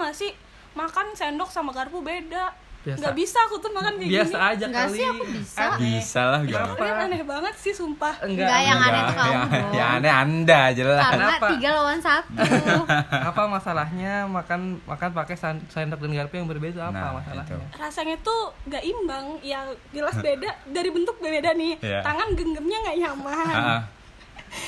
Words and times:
nggak 0.00 0.14
sih 0.14 0.32
makan 0.72 1.12
sendok 1.12 1.48
sama 1.48 1.70
garpu 1.70 2.00
beda 2.00 2.50
Biasa. 2.80 2.96
nggak 2.96 3.12
bisa 3.14 3.38
aku 3.42 3.60
tuh 3.60 3.68
makan 3.68 3.92
kayak 3.94 4.08
biasa 4.08 4.32
gini 4.32 4.48
aja 4.48 4.64
Enggak 4.64 4.80
kali 4.82 4.96
sih, 4.96 5.04
aku 5.04 5.24
bisa. 5.28 5.60
Aneh. 5.60 5.76
Bisa 5.76 6.20
lah 6.24 6.40
gak? 6.40 6.64
Kalian 6.72 6.96
aneh 7.02 7.22
banget 7.22 7.54
sih 7.54 7.72
sumpah 7.72 8.14
enggak 8.18 8.40
Enggak, 8.40 8.60
yang 8.62 8.78
enggak. 8.78 8.88
aneh 8.88 9.02
tuh 9.02 9.14
kamu 9.14 9.28
yang, 9.28 9.44
dong. 9.44 9.72
yang 9.76 9.88
aneh 9.92 10.12
anda 10.14 10.60
jelas 10.72 10.96
Karena 10.98 11.12
Kenapa? 11.28 11.46
tiga 11.52 11.68
lawan 11.74 11.98
satu. 12.00 12.32
apa 13.28 13.42
masalahnya 13.46 14.12
makan 14.26 14.60
makan 14.82 15.08
pakai 15.12 15.36
sendok 15.68 16.00
dan 16.00 16.12
garpu 16.14 16.34
yang 16.34 16.48
berbeda 16.48 16.80
apa 16.82 16.96
Nah, 16.96 17.12
masalahnya 17.14 17.52
itu. 17.52 17.58
rasanya 17.76 18.16
tuh 18.22 18.40
nggak 18.64 18.82
imbang 18.82 19.24
ya 19.42 19.60
jelas 19.90 20.16
beda 20.16 20.48
dari 20.66 20.88
bentuk 20.88 21.20
beda 21.20 21.52
nih 21.52 21.76
Iya. 21.78 22.00
tangan 22.00 22.32
genggamnya 22.32 22.76
nggak 22.80 22.96
nyaman 22.98 23.44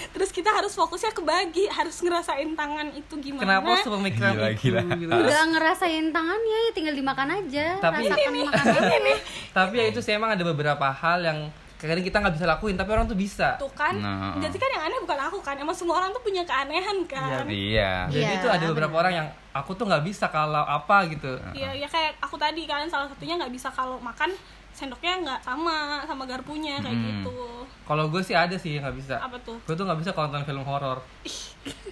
terus 0.09 0.31
kita 0.31 0.49
harus 0.49 0.73
fokusnya 0.73 1.11
kebagi 1.11 1.67
harus 1.69 1.99
ngerasain 1.99 2.51
tangan 2.53 2.89
itu 2.93 3.15
gimana 3.19 3.43
kenapa 3.59 3.83
sepemikiran 3.83 4.33
Gila, 4.33 4.49
itu 4.49 4.61
gila. 4.63 4.81
gitu 4.95 5.11
Enggak 5.13 5.45
ngerasain 5.51 6.05
tangannya 6.09 6.59
ya 6.61 6.71
tinggal 6.73 6.95
dimakan 6.95 7.29
aja. 7.33 7.67
Tapi- 7.79 8.07
Rasakan 8.07 8.33
makanannya. 8.45 9.17
tapi 9.53 9.75
ya 9.75 9.85
itu 9.87 9.99
sih 9.99 10.13
emang 10.13 10.31
ada 10.31 10.45
beberapa 10.45 10.87
hal 10.87 11.21
yang 11.21 11.39
kadang 11.77 11.99
kita 12.01 12.15
nggak 12.17 12.35
bisa 12.35 12.47
lakuin 12.47 12.79
tapi 12.79 12.91
orang 12.91 13.05
tuh 13.05 13.19
bisa 13.19 13.59
tuh 13.59 13.67
kan 13.73 13.91
Nah. 13.93 14.39
jadi 14.39 14.55
kan 14.55 14.71
yang 14.71 14.83
aneh 14.85 14.99
bukan 15.03 15.19
aku 15.21 15.43
kan 15.43 15.59
emang 15.59 15.75
semua 15.75 15.99
orang 15.99 16.15
tuh 16.15 16.23
punya 16.23 16.47
keanehan 16.47 17.03
kan 17.05 17.43
iya 17.45 18.07
jadi 18.07 18.23
Iya, 18.25 18.39
itu 18.39 18.47
ada 18.47 18.65
beberapa 18.65 18.87
benar. 18.89 19.03
orang 19.03 19.12
yang 19.17 19.27
aku 19.53 19.75
tuh 19.75 19.85
nggak 19.85 20.07
bisa 20.07 20.31
kalau 20.31 20.62
apa 20.62 21.11
gitu 21.11 21.43
Iya, 21.51 21.75
ya 21.77 21.91
kayak 21.91 22.23
aku 22.23 22.39
tadi 22.39 22.65
kan 22.65 22.87
salah 22.87 23.11
satunya 23.11 23.35
nggak 23.35 23.51
bisa 23.51 23.67
kalau 23.69 23.99
makan 23.99 24.31
sendoknya 24.73 25.12
nggak 25.19 25.41
sama 25.41 25.77
sama 26.03 26.25
garpunya 26.25 26.77
kayak 26.79 26.93
Hmm. 26.93 27.05
gitu. 27.21 27.35
kalau 27.83 28.09
gue 28.09 28.19
sih 28.19 28.33
ada 28.33 28.55
sih 28.55 28.77
nggak 28.77 28.95
bisa 28.95 29.17
Apa 29.17 29.37
tuh? 29.39 29.59
gue 29.61 29.75
tuh 29.75 29.84
nggak 29.84 29.98
bisa 29.98 30.11
kalau 30.11 30.28
nonton 30.28 30.45
film 30.45 30.62
horor 30.62 30.98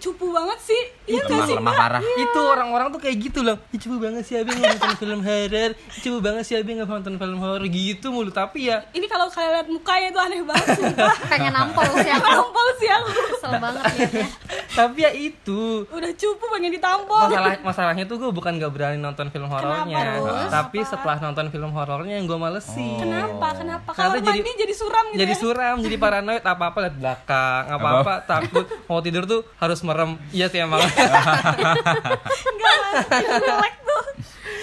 Cupu 0.01 0.33
banget 0.33 0.59
sih. 0.61 0.83
Iya 1.05 1.27
lemah 1.27 1.43
sih? 1.45 1.57
lemah 1.59 1.75
parah 1.75 2.01
itu 2.01 2.41
orang-orang 2.41 2.89
tuh 2.89 3.01
kayak 3.01 3.17
gitu 3.21 3.43
loh 3.43 3.59
coba 3.59 3.97
banget 4.01 4.23
sih 4.23 4.39
nggak 4.39 4.79
nonton 4.79 4.93
film 4.97 5.21
horor 5.21 5.71
Ih, 5.75 6.01
coba 6.01 6.19
banget 6.23 6.43
sih 6.45 6.55
nggak 6.55 6.87
nonton 6.87 7.15
film 7.17 7.39
horor 7.39 7.63
gitu 7.67 8.07
mulu 8.09 8.31
tapi 8.31 8.71
ya 8.71 8.79
Ini 8.91 9.05
kalau 9.05 9.27
kalian 9.27 9.53
lihat 9.53 9.69
mukanya 9.69 10.07
itu 10.09 10.21
aneh 10.21 10.41
banget 10.41 10.67
sumpah. 10.73 11.15
Pengen 11.31 11.51
nampol 11.51 11.83
sih 11.99 12.11
aku. 12.11 12.27
Tampol 12.31 12.69
sih 12.77 12.89
aku. 12.89 13.09
Kesel 13.29 13.51
banget 13.59 13.83
liatnya. 13.91 14.27
tapi 14.71 14.99
ya 15.01 15.11
itu 15.11 15.63
Udah 15.85 16.13
cupu 16.15 16.45
pengen 16.49 16.71
ditampol. 16.71 17.27
masalah 17.27 17.53
masalahnya 17.61 18.05
tuh 18.07 18.17
gue 18.17 18.31
bukan 18.31 18.55
gak 18.55 18.71
berani 18.71 18.97
nonton 18.97 19.27
film 19.29 19.51
horornya 19.51 20.23
tapi 20.47 20.79
Kenapa? 20.79 20.89
setelah 20.89 21.19
nonton 21.21 21.47
film 21.49 21.71
horornya 21.71 22.15
yang 22.17 22.25
gue 22.25 22.39
malesin 22.39 22.97
Kenapa? 22.97 23.49
Kenapa? 23.57 23.91
Karena 23.91 24.15
Kalau 24.15 24.23
jadi- 24.23 24.41
mandi 24.41 24.53
jadi 24.57 24.75
suram 24.75 25.05
gitu 25.09 25.19
jadi 25.19 25.35
ya? 25.35 25.37
suram 25.37 25.77
jadi 25.81 25.97
paranoid 25.99 26.43
apa 26.45 26.65
apa 26.65 26.79
lihat 26.81 26.97
belakang 26.97 27.63
apa 27.69 27.89
apa 27.99 28.15
takut 28.25 28.65
mau 28.87 29.03
tidur 29.03 29.27
tuh 29.27 29.43
harus 29.61 29.85
merem. 29.85 30.17
Iya 30.33 30.49
sih 30.49 30.59
emang 30.65 30.81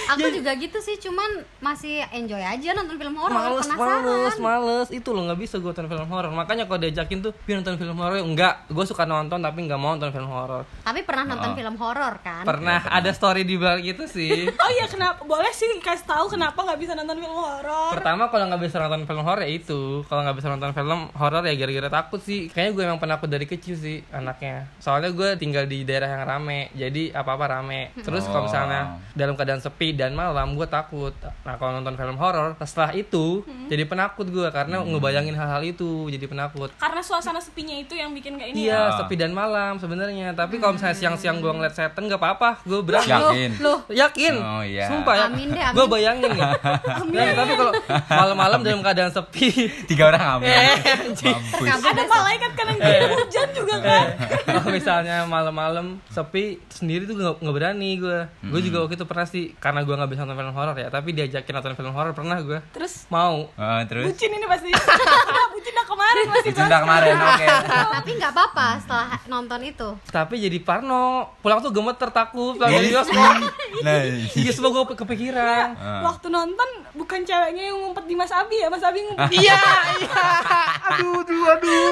Aku 0.09 0.27
juga 0.31 0.51
gitu 0.53 0.77
sih, 0.77 0.95
cuman 0.97 1.29
masih 1.59 1.99
enjoy 2.09 2.39
aja 2.39 2.69
nonton 2.73 2.95
film 2.95 3.15
horor. 3.15 3.33
males 3.33 3.65
Penasaran. 3.65 4.01
males 4.01 4.35
males 4.37 4.87
itu 4.89 5.09
loh 5.09 5.25
nggak 5.25 5.39
bisa 5.39 5.55
gue 5.55 5.67
nonton 5.67 5.87
film 5.87 6.07
horor 6.07 6.31
makanya 6.31 6.63
kalau 6.63 6.79
diajakin 6.79 7.19
tuh 7.19 7.31
biar 7.39 7.59
nonton 7.59 7.75
film 7.75 7.97
horor 7.97 8.17
enggak 8.17 8.53
gue 8.67 8.85
suka 8.85 9.03
nonton 9.03 9.37
tapi 9.37 9.59
nggak 9.63 9.75
mau 9.75 9.93
nonton 9.93 10.09
film 10.09 10.27
horor 10.27 10.63
Tapi 10.81 10.99
pernah 11.01 11.23
nonton 11.25 11.45
Oh. 11.47 11.55
film 11.55 11.75
horor 11.75 12.13
kan? 12.19 12.43
pernah 12.43 12.79
ada 12.83 13.09
story 13.09 13.41
di 13.41 13.55
balik 13.55 13.85
itu 13.89 14.03
sih 14.05 14.47
Oh 14.63 14.69
iya 14.69 14.85
kenapa? 14.85 15.23
Boleh 15.23 15.49
sih 15.49 15.67
kasih 15.77 16.05
tahu 16.05 16.29
kenapa 16.29 16.55
nggak 16.57 16.77
bisa 16.77 16.91
nonton 16.93 17.17
film 17.17 17.33
horor? 17.33 17.91
pertama 17.91 18.27
kalau 18.27 18.45
nggak 18.47 18.61
bisa 18.61 18.77
nonton 18.77 19.01
film 19.03 19.21
horor 19.21 19.39
ya 19.39 19.49
itu 19.49 19.81
kalau 20.05 20.21
nggak 20.21 20.35
bisa 20.35 20.47
nonton 20.47 20.71
film 20.71 20.99
horor 21.11 21.41
ya 21.41 21.53
gara-gara 21.55 21.89
takut 21.93 22.19
sih 22.19 22.47
kayaknya 22.47 22.71
gue 22.71 22.83
emang 22.85 22.99
penakut 22.99 23.27
dari 23.27 23.45
kecil 23.45 23.75
sih 23.75 24.03
anaknya 24.09 24.69
soalnya 24.77 25.09
gue 25.09 25.35
tinggal 25.35 25.65
di 25.65 25.83
daerah 25.83 26.09
yang 26.11 26.23
rame 26.23 26.69
jadi 26.73 27.11
apa 27.13 27.31
apa 27.31 27.45
rame 27.49 27.81
terus 27.97 28.23
kalau 28.23 28.35
Oh. 28.37 28.45
misalnya 28.45 28.81
dalam 29.11 29.33
keadaan 29.33 29.57
sepi 29.57 29.96
dan 29.97 30.13
malam 30.13 30.53
gue 30.53 30.63
takut 30.63 31.11
nah 31.41 31.55
kalau 31.55 31.73
nonton 31.73 31.93
film 31.93 32.15
horor 32.15 32.53
setelah 32.59 32.93
itu 32.93 33.41
jadi 33.65 33.83
penakut 33.83 34.23
gue 34.25 34.47
karena 34.47 34.79
ngebayangin 34.79 35.33
hal-hal 35.33 35.59
itu 35.61 36.07
jadi 36.07 36.23
penakut 36.23 36.69
Karena 36.77 37.01
suasana 37.01 37.37
sepinya 37.37 37.73
itu 37.73 37.93
yang 37.93 38.11
bikin 38.11 38.35
kayak 38.35 38.51
ini 38.51 38.59
ya. 38.61 38.65
Iya, 38.67 38.79
Ah. 38.79 38.97
sepi 38.97 39.15
dan 39.15 39.31
malam 39.31 39.75
sebenarnya. 39.75 40.31
Tapi 40.31 40.57
kalau 40.57 40.75
misalnya 40.75 40.93
siang-siang 40.93 41.37
gue 41.37 41.49
ngeliat 41.49 41.73
setan 41.73 42.05
nggak 42.05 42.15
apa-apa, 42.15 42.61
gue 42.61 42.79
berani. 42.79 43.09
Yakin? 43.09 43.49
Loh, 43.57 43.79
Yakin? 43.87 44.33
Oh, 44.35 44.61
iya. 44.61 44.85
Sumpah 44.85 45.13
ya. 45.15 45.25
Amin 45.25 45.47
deh, 45.49 45.59
amin. 45.59 45.73
Gue 45.73 45.85
bayangin 45.87 46.31
ya. 46.31 46.49
Dan, 47.07 47.27
tapi 47.33 47.53
kalau 47.55 47.73
malam-malam 48.07 48.59
dalam 48.61 48.79
keadaan 48.81 49.09
sepi, 49.09 49.49
tiga 49.85 50.03
orang 50.09 50.23
amin 50.37 50.47
Eh, 50.47 50.75
Ada 51.65 52.03
malaikat 52.03 52.51
kan 52.53 52.65
yang 52.67 52.79
kirim 52.79 53.09
hujan 53.15 53.47
juga 53.53 53.75
kan. 53.79 54.05
kalau 54.47 54.69
misalnya 54.69 55.17
malam-malam 55.25 55.85
sepi 56.07 56.61
sendiri 56.69 57.03
tuh 57.03 57.15
nggak 57.15 57.35
nggak 57.39 57.55
berani 57.55 57.89
gue. 57.97 58.19
Gue 58.43 58.61
juga 58.61 58.83
waktu 58.83 58.95
itu 58.95 59.05
pernah 59.05 59.25
sih 59.25 59.55
karena 59.55 59.81
gue 59.87 59.95
nggak 59.95 60.11
bisa 60.11 60.27
nonton 60.27 60.37
film 60.43 60.51
horor 60.51 60.75
ya. 60.75 60.91
Tapi 60.91 61.09
diajakin 61.15 61.53
nonton 61.55 61.73
film 61.79 61.93
horor 61.95 62.11
pernah 62.11 62.37
gue. 62.43 62.59
Terus 62.75 63.07
Mau. 63.07 63.47
Oh, 63.47 63.81
terus 63.87 64.11
bucin 64.11 64.35
ini 64.35 64.43
pasti. 64.43 64.67
Bucin 65.55 65.73
dah 65.73 65.86
kemarin 65.97 66.25
masih 66.29 66.51
dah 66.53 66.81
kemarin 66.85 67.13
oke 67.33 67.45
Tapi 67.97 68.11
nggak 68.21 68.31
apa-apa 68.37 68.67
setelah 68.77 69.09
nonton 69.25 69.59
itu. 69.65 69.89
Tapi 70.07 70.35
jadi 70.37 70.57
parno. 70.61 71.33
Pulang 71.41 71.59
tuh 71.59 71.73
gemeter 71.73 72.13
takut. 72.13 72.53
Pulang 72.53 72.69
dari 72.69 72.93
bioskop. 72.93 73.33
nah 73.85 73.97
Iya, 74.37 74.51
semua 74.53 74.69
gue 74.69 74.93
kepikiran. 74.93 75.67
Ah. 75.73 76.01
Waktu 76.05 76.29
nonton 76.29 76.69
bukan 76.93 77.25
ceweknya 77.25 77.73
yang 77.73 77.77
ngumpet 77.81 78.05
di 78.05 78.13
Mas 78.13 78.29
Abi 78.29 78.61
ya, 78.61 78.69
Mas 78.69 78.85
Abi 78.85 79.01
ngumpet 79.01 79.29
di 79.33 79.37
Iya, 79.41 79.57
iya. 79.97 80.25
Aduh, 80.93 81.25
aduh, 81.25 81.45
aduh. 81.49 81.91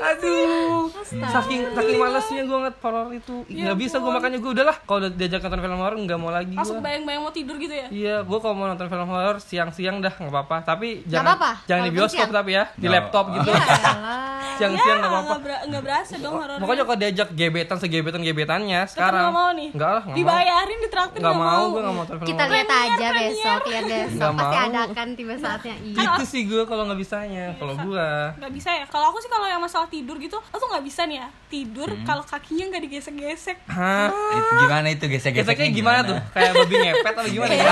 Aduh, 0.00 0.80
saking 1.04 1.60
saking 1.76 1.98
malesnya 2.00 2.42
gue 2.44 2.56
ngeliat 2.56 2.76
horor 2.80 3.08
itu 3.12 3.36
Ya 3.46 3.70
nggak 3.70 3.78
bisa 3.78 3.96
gue 3.98 4.10
makanya 4.10 4.38
gue 4.40 4.50
udahlah 4.50 4.76
kalau 4.84 4.98
udah 5.04 5.10
diajak 5.12 5.40
nonton 5.42 5.60
film 5.60 5.78
horor 5.78 5.98
nggak 5.98 6.18
mau 6.18 6.32
lagi 6.32 6.54
langsung 6.56 6.80
bayang-bayang 6.80 7.22
mau 7.22 7.32
tidur 7.32 7.56
gitu 7.58 7.74
ya. 7.74 7.86
iya 7.90 8.16
gue 8.22 8.38
kalau 8.40 8.54
mau 8.56 8.66
nonton 8.66 8.86
film 8.88 9.08
horor 9.08 9.36
siang-siang 9.38 10.00
dah 10.00 10.12
nggak 10.12 10.32
apa-apa 10.32 10.56
tapi 10.64 11.02
jangan 11.06 11.36
jangan 11.66 11.82
di 11.86 11.92
bioskop 11.92 12.26
siang? 12.26 12.32
tapi 12.32 12.50
ya 12.56 12.64
di 12.74 12.86
Nggak. 12.86 12.94
Laptop 13.10 13.26
gitu 13.34 13.50
Ya 13.50 13.58
elah. 13.58 14.39
Siang-siang 14.60 14.98
nggak 14.98 15.08
Ya, 15.10 15.16
apa-apa 15.16 15.26
nggak 15.30 15.42
ber- 15.42 15.64
nggak 15.66 15.82
berasa 15.82 16.14
dong 16.16 16.34
horor. 16.34 16.56
pokoknya 16.58 16.82
kalau 16.82 16.98
diajak 16.98 17.28
gebetan 17.32 17.76
segebetan 17.76 18.20
gebetannya 18.20 18.80
sekarang 18.84 19.22
nggak 19.22 19.34
mau 19.34 19.50
nih. 19.52 19.68
nggak 19.70 19.90
lah 19.90 20.02
nggak 20.02 20.12
mau 20.12 20.18
Dibayarin, 20.20 20.78
ditraktir 20.80 21.18
nggak 21.18 21.32
nggak 21.32 21.48
mau 21.48 21.62
gue 21.66 21.80
nggak 21.80 21.94
mau 21.94 22.04
film 22.06 22.26
Kita 22.26 22.42
lihat 22.46 22.68
aja 22.70 23.06
besok, 23.14 23.60
lihat 23.66 23.84
besok. 23.86 24.10
Nggak 24.12 24.32
Pasti 24.32 24.56
mau. 24.56 24.66
ada 24.66 24.82
kan 24.90 25.08
tiba 25.12 25.34
saatnya. 25.34 25.74
Iya. 25.80 26.10
itu 26.12 26.24
sih 26.24 26.42
gue 26.44 26.62
kalau 26.62 26.82
nggak 26.84 27.00
bisanya 27.00 27.44
kalau 27.56 27.74
gue 27.74 28.06
nggak 28.36 28.52
bisa 28.52 28.70
ya 28.72 28.84
kalau 28.86 29.06
aku 29.08 29.18
sih 29.18 29.28
kalau 29.28 29.46
yang 29.46 29.58
masalah 29.58 29.86
tidur 29.86 30.16
gitu 30.16 30.36
aku 30.44 30.64
nggak 30.66 30.84
bisa 30.84 31.02
nih 31.02 31.16
ya 31.16 31.28
tidur 31.46 31.88
kalau 32.02 32.22
kakinya 32.22 32.64
nggak 32.68 32.82
digesek-gesek 32.84 33.56
hah 33.66 34.10
itu 34.10 34.52
gimana 34.60 34.86
itu 34.88 35.04
gesek-geseknya 35.06 35.38
geseknya 35.56 35.70
gimana 35.72 36.00
tuh 36.04 36.18
kayak 36.30 36.52
babi 36.54 36.74
ngepet 36.76 37.06
atau 37.12 37.28
gimana 37.28 37.52
ya 37.52 37.64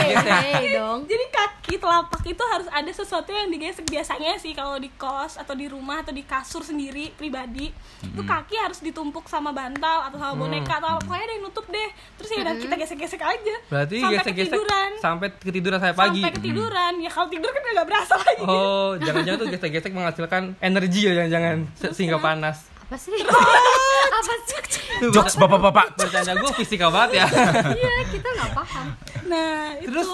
dong. 0.72 1.00
jadi 1.04 1.24
kaki 1.28 1.74
telapak 1.76 2.22
itu 2.24 2.42
harus 2.44 2.68
ada 2.68 2.90
sesuatu 2.90 3.30
yang 3.30 3.48
digesek 3.48 3.84
biasanya 3.84 4.32
sih 4.36 4.52
kalau 4.52 4.76
di 4.76 4.90
kos 4.92 5.36
atau 5.36 5.52
di 5.52 5.66
rumah 5.66 6.00
atau 6.00 6.10
di 6.10 6.22
kasur 6.22 6.60
sendiri 6.60 6.77
pribadi. 7.18 7.74
Itu 7.98 8.22
kaki 8.22 8.54
harus 8.54 8.78
ditumpuk 8.78 9.26
sama 9.26 9.50
bantal 9.50 10.06
atau 10.06 10.18
sama 10.22 10.34
boneka 10.38 10.78
atau 10.78 10.94
apa. 10.94 11.00
Pokoknya 11.02 11.24
ada 11.26 11.34
yang 11.34 11.44
nutup 11.44 11.66
deh. 11.66 11.90
Terus 12.14 12.28
ya 12.30 12.38
udah 12.46 12.54
kita 12.54 12.74
gesek-gesek 12.78 13.22
aja. 13.22 13.54
Berarti 13.66 13.96
sampai 13.98 14.16
gesek-gesek 14.22 14.54
ketiduran. 14.54 14.90
sampai 15.02 15.28
ketiduran 15.34 15.78
sampai 15.82 15.96
pagi. 15.98 16.22
sampai 16.22 16.34
ketiduran. 16.38 16.92
Ya 17.02 17.10
kalau 17.10 17.28
tidur 17.28 17.50
kan 17.50 17.62
nggak 17.66 17.88
berasa 17.90 18.14
lagi. 18.14 18.44
Oh, 18.46 18.90
jangan-jangan 19.02 19.38
tuh 19.38 19.48
gesek-gesek 19.50 19.90
menghasilkan 19.90 20.42
energi 20.62 21.00
ya 21.04 21.12
jangan-jangan. 21.18 21.56
Se- 21.74 21.92
sehingga 21.98 22.18
panas. 22.22 22.58
Apa 22.88 22.96
sih? 22.96 23.12
Apa 23.20 24.34
sih? 24.46 24.58
Tuh, 25.02 25.10
jokes 25.12 25.36
bapak-bapak. 25.36 25.98
Bercanda 25.98 26.32
gue 26.38 26.50
fisika 26.56 26.88
banget 26.88 27.20
ya. 27.20 27.26
Iya, 27.78 27.92
kita 28.08 28.28
nggak 28.32 28.50
paham. 28.54 28.86
nah 29.28 29.76
itu. 29.76 29.92
Terus 29.92 30.08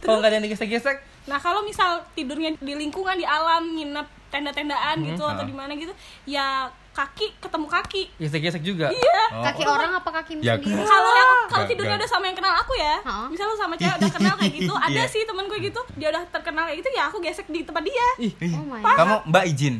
kalau 0.00 0.16
nggak 0.22 0.30
ada 0.30 0.36
yang 0.38 0.46
digesek-gesek, 0.46 0.96
Nah 1.28 1.38
kalau 1.38 1.60
misal 1.62 2.02
tidurnya 2.16 2.56
di 2.58 2.74
lingkungan 2.74 3.14
di 3.14 3.22
alam 3.22 3.76
nginep 3.76 4.06
tenda-tendaan 4.30 4.96
gitu 5.04 5.22
atau 5.22 5.42
di 5.42 5.52
mana 5.52 5.74
gitu, 5.74 5.90
ya 6.24 6.66
kaki 6.90 7.38
ketemu 7.38 7.66
kaki. 7.66 8.02
gesek-gesek 8.16 8.62
juga. 8.62 8.90
Iya. 8.90 9.22
Oh, 9.32 9.42
Kaki 9.42 9.62
orang 9.64 9.94
apa 9.94 10.10
kakimu 10.12 10.40
Ya, 10.40 10.54
sendiri? 10.54 10.82
Kalau 10.82 11.10
yang 11.12 11.30
kalau 11.46 11.64
tidurnya 11.64 11.96
udah 11.96 12.08
sama 12.08 12.24
yang 12.24 12.34
kenal 12.34 12.54
aku 12.56 12.74
ya, 12.74 12.98
Hah? 13.00 13.26
misal 13.26 13.46
lu 13.46 13.54
sama 13.54 13.74
cewek 13.74 13.94
udah 13.96 14.10
kenal 14.10 14.34
kayak 14.34 14.52
gitu, 14.52 14.74
ada 14.84 14.90
Iya. 14.96 15.06
sih 15.06 15.22
temen 15.22 15.46
gue 15.46 15.58
gitu, 15.60 15.80
dia 15.94 16.08
udah 16.08 16.22
terkenal 16.28 16.66
kayak 16.66 16.78
gitu, 16.78 16.90
ya 16.90 17.02
aku 17.06 17.18
gesek 17.20 17.46
di 17.46 17.62
tempat 17.62 17.82
dia. 17.82 18.06
Ih, 18.18 18.32
Oh 18.52 18.64
my 18.64 18.82
kamu 18.82 19.14
mbak 19.24 19.44
izin 19.46 19.74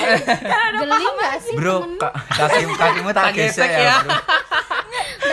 Karena 0.42 0.78
udah 0.78 0.88
paham 0.90 1.36
sih 1.38 1.54
bro 1.54 1.76
temen? 1.78 1.96
ka- 1.98 2.14
kaki 2.30 2.62
kakimu 2.70 3.10
tak 3.10 3.24
gesek 3.30 3.44
gesek 3.60 3.70
ya. 3.70 3.80
ya 3.82 3.96
bro 4.00 4.12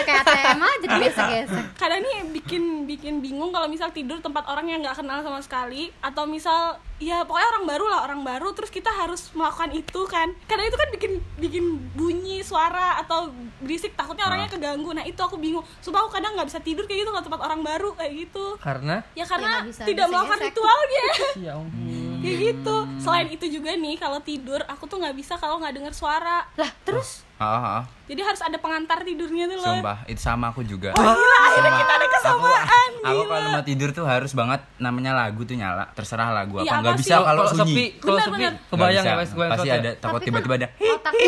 Udah 0.02 0.08
kayak 0.08 0.24
ATM 0.24 0.62
aja 0.62 0.88
biasa-biasa. 0.98 1.58
kadang 1.76 2.02
nih 2.02 2.16
bikin 2.32 2.64
bikin 2.84 3.14
bingung 3.20 3.50
kalau 3.50 3.66
misal 3.66 3.90
tidur 3.90 4.18
tempat 4.18 4.44
orang 4.46 4.66
yang 4.66 4.80
nggak 4.80 4.96
kenal 4.96 5.20
sama 5.20 5.38
sekali 5.40 5.94
atau 6.00 6.26
misal 6.26 6.60
ya 6.98 7.22
pokoknya 7.22 7.48
orang 7.52 7.66
baru 7.68 7.86
lah 7.88 8.00
orang 8.04 8.22
baru 8.22 8.50
terus 8.52 8.70
kita 8.70 8.90
harus 8.92 9.30
melakukan 9.32 9.72
itu 9.72 10.02
kan 10.06 10.30
kadang 10.46 10.66
itu 10.66 10.76
kan 10.76 10.90
bikin 10.92 11.12
bikin 11.36 11.66
bunyi 11.92 12.42
suara 12.42 12.98
atau 13.00 13.30
berisik 13.60 13.94
takutnya 13.94 14.24
orangnya 14.24 14.40
Ah. 14.44 14.54
keganggu 14.54 14.90
nah 14.92 15.02
itu 15.02 15.18
aku 15.18 15.36
bingung 15.36 15.64
supaya 15.80 16.02
aku 16.02 16.14
kadang 16.14 16.34
nggak 16.34 16.48
bisa 16.48 16.60
tidur 16.60 16.84
kayak 16.84 17.00
gitu 17.00 17.10
kalau 17.10 17.24
tempat 17.24 17.42
orang 17.42 17.62
baru 17.62 17.90
kayak 17.94 18.14
gitu 18.20 18.46
karena 18.58 19.02
ya 19.12 19.24
karena 19.24 19.50
nggak 19.56 19.68
bisa 19.68 19.82
tidak 19.84 20.06
melakukan 20.08 20.30
gesek-gesek. 20.36 20.54
ritualnya 20.54 21.06
ya 21.40 21.52
ampun. 21.58 22.18
kayak 22.22 22.38
gitu 22.40 22.76
selain 23.00 23.28
itu 23.30 23.46
juga 23.52 23.72
nih 23.74 23.96
kalau 23.96 24.20
tidur 24.20 24.62
aku 24.64 24.84
tuh 24.86 24.98
nggak 24.98 25.16
bisa 25.16 25.34
kalau 25.36 25.58
nggak 25.58 25.74
dengar 25.74 25.94
suara 25.96 26.46
Lah, 26.54 26.70
terus 26.84 27.26
Jadi 28.04 28.22
harus 28.22 28.42
ada 28.44 28.58
pengantar 28.58 29.00
tidurnya 29.00 29.48
tuh 29.48 29.58
loh. 29.58 29.66
Sumpah, 29.72 29.98
itu 30.06 30.20
sama 30.20 30.52
aku 30.52 30.62
juga. 30.62 30.92
Gila, 30.92 31.16
akhirnya 31.42 31.72
kita 31.74 31.94
ada 31.94 32.08
kesamaan. 32.12 32.90
Aku, 33.02 33.08
aku 33.08 33.22
kalau 33.26 33.48
mau 33.50 33.64
tidur 33.64 33.90
tuh 33.92 34.04
harus 34.04 34.32
banget 34.32 34.60
namanya 34.78 35.12
lagu 35.16 35.42
tuh 35.42 35.56
nyala. 35.56 35.88
Terserah 35.92 36.28
lagu 36.30 36.60
apa. 36.60 36.68
Iya, 36.68 36.74
Nggak 36.76 36.92
apa 36.92 37.00
bisa 37.00 37.08
sih? 37.10 37.24
kalau 37.24 37.44
sepi, 37.48 37.56
sunyi. 37.56 37.86
kalau 37.98 38.12
Benar, 38.14 38.22
sepi, 38.22 38.36
benar. 38.36 38.52
Nggak 38.52 38.70
kebayang 38.70 38.92
ya 39.02 39.08
bisa. 39.08 39.16
pas 39.16 39.30
kebayang 39.32 39.52
Pasti 39.56 39.68
ya? 39.68 39.74
ada 39.74 39.92
takut 39.96 40.20
tiba-tiba 40.22 40.54
ada. 40.56 40.68
otaknya 40.76 41.26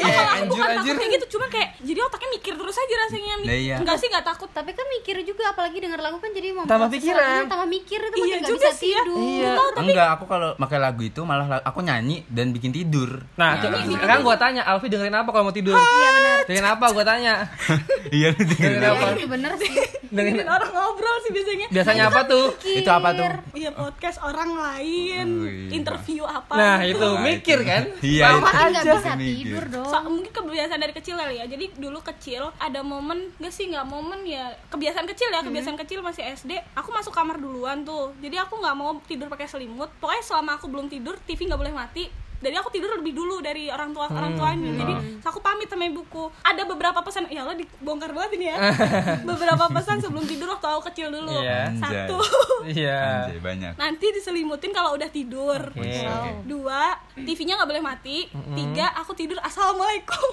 Oh, 0.00 0.08
kalau 0.08 0.22
aku 0.22 0.38
anjir, 0.40 0.62
anjir. 0.64 0.94
kayak 0.96 1.12
gitu, 1.12 1.26
cuma 1.30 1.46
kayak 1.48 1.68
jadi 1.82 2.00
otaknya 2.00 2.28
mikir 2.32 2.52
terus 2.54 2.76
aja 2.78 2.94
rasanya. 3.00 3.34
Nah, 3.36 3.52
iya. 3.52 3.76
Enggak 3.76 3.96
sih, 3.96 4.06
enggak 4.08 4.26
takut. 4.26 4.48
tapi 4.50 4.70
kan 4.72 4.86
mikir 4.88 5.16
juga 5.22 5.44
apalagi 5.48 5.78
denger 5.78 5.98
lagu 5.98 6.18
kan 6.18 6.30
jadi 6.30 6.48
mau 6.52 6.64
Tambah 6.64 6.88
pikiran. 6.90 7.46
tambah 7.46 7.66
mikir 7.66 8.00
itu 8.02 8.16
Iya 8.18 8.24
makin 8.38 8.42
juga 8.46 8.56
bisa 8.60 8.70
sih 8.72 8.90
ya. 8.90 9.02
tidur 9.02 9.18
Iya. 9.20 9.52
Enggak, 9.76 10.08
aku 10.14 10.24
kalau 10.26 10.50
pakai 10.54 10.78
lagu 10.78 11.02
itu 11.02 11.20
malah 11.22 11.46
la- 11.48 11.64
aku 11.64 11.80
nyanyi 11.80 12.22
dan 12.26 12.50
bikin 12.50 12.70
tidur. 12.70 13.26
Nah, 13.34 13.58
coba 13.58 13.76
sekarang 13.82 14.20
gua 14.22 14.36
tanya, 14.36 14.62
Alfi 14.64 14.86
dengerin 14.86 15.12
apa 15.12 15.30
kalau 15.30 15.49
mau 15.50 15.52
tidur? 15.52 15.74
iya 15.74 16.10
benar 16.12 16.28
Dengerin 16.40 16.68
apa 16.68 16.86
gua 16.90 17.04
tanya? 17.04 17.34
Iya, 18.10 18.28
Dengerin 18.32 18.82
apa? 18.82 19.06
itu 19.12 19.26
bener 19.28 19.52
sih 19.56 19.70
Dengerin 20.08 20.34
Bikin 20.36 20.48
orang 20.48 20.70
ngobrol 20.72 21.16
sih 21.20 21.30
biasanya. 21.30 21.66
biasanya 21.68 22.02
apa 22.06 22.20
tuh? 22.24 22.46
Itu 22.60 22.90
apa 22.90 23.08
tuh? 23.12 23.26
Iya 23.52 23.70
podcast 23.70 24.18
orang 24.20 24.50
lain, 24.52 25.26
Wih, 25.38 25.70
interview 25.70 26.22
apa. 26.24 26.50
Nah, 26.52 26.76
gitu. 26.80 26.96
itu 26.96 27.06
Nah, 27.08 27.22
mikir 27.22 27.58
kan? 27.62 27.82
Iya, 28.00 28.24
Sama 28.24 28.34
itu. 28.34 28.42
makin 28.42 28.66
nggak 28.66 28.82
aja. 28.82 28.92
bisa 28.92 29.12
tidur 29.16 29.64
dong 29.68 29.86
So, 29.86 29.96
mungkin 30.04 30.32
kebiasaan 30.32 30.80
dari 30.80 30.90
kecil 30.92 31.14
kali 31.14 31.34
ya. 31.36 31.44
Jadi 31.44 31.64
dulu 31.76 31.98
kecil 32.00 32.42
ada 32.56 32.80
momen 32.80 33.30
gak 33.36 33.50
sih 33.50 33.66
nggak 33.66 33.86
momen 33.86 34.20
ya 34.24 34.50
kebiasaan 34.68 35.06
kecil 35.06 35.28
ya 35.28 35.40
kebiasaan 35.40 35.78
kecil 35.78 35.98
masih 36.00 36.26
SD. 36.26 36.58
Aku 36.74 36.90
masuk 36.90 37.10
kamar 37.10 37.36
duluan 37.36 37.82
tuh. 37.82 38.10
Jadi 38.18 38.34
aku 38.36 38.58
nggak 38.58 38.74
mau 38.74 38.98
tidur 39.04 39.26
pakai 39.26 39.46
selimut. 39.46 39.94
Pokoknya 39.96 40.22
selama 40.22 40.58
aku 40.58 40.66
belum 40.66 40.86
tidur 40.86 41.14
TV 41.20 41.46
nggak 41.46 41.60
boleh 41.60 41.70
mati. 41.72 42.04
Jadi 42.40 42.54
aku 42.56 42.68
tidur 42.72 42.88
lebih 42.96 43.12
dulu 43.12 43.44
dari 43.44 43.68
orang 43.68 43.92
tua 43.92 44.08
orang 44.08 44.32
tuanya. 44.32 44.72
Jadi 44.72 44.94
aku 45.20 45.38
pamit 45.44 45.68
sama 45.68 45.84
ibuku. 45.84 46.32
Ada 46.40 46.64
beberapa 46.64 47.04
pesan 47.04 47.28
ya 47.28 47.44
Allah 47.44 47.52
dibongkar 47.54 48.16
banget 48.16 48.40
ini 48.40 48.46
ya. 48.48 48.56
beberapa 49.28 49.68
pesan 49.68 50.00
sebelum 50.00 50.24
tidur 50.24 50.48
waktu 50.48 50.66
aku 50.66 50.88
kecil 50.88 51.12
dulu. 51.12 51.36
Iya. 51.36 51.68
Satu. 51.76 52.16
Iya. 52.64 53.28
Anjay, 53.28 53.40
banyak. 53.40 53.72
Nanti 53.76 54.06
diselimutin 54.12 54.72
kalau 54.72 54.96
udah 54.96 55.08
tidur. 55.12 55.60
Oke. 55.76 55.84
Oke. 56.00 56.30
Dua, 56.48 56.96
TV-nya 57.14 57.60
nggak 57.60 57.70
boleh 57.70 57.84
mati. 57.84 58.28
Tiga, 58.32 58.88
aku 58.96 59.12
tidur 59.12 59.36
assalamualaikum. 59.40 60.28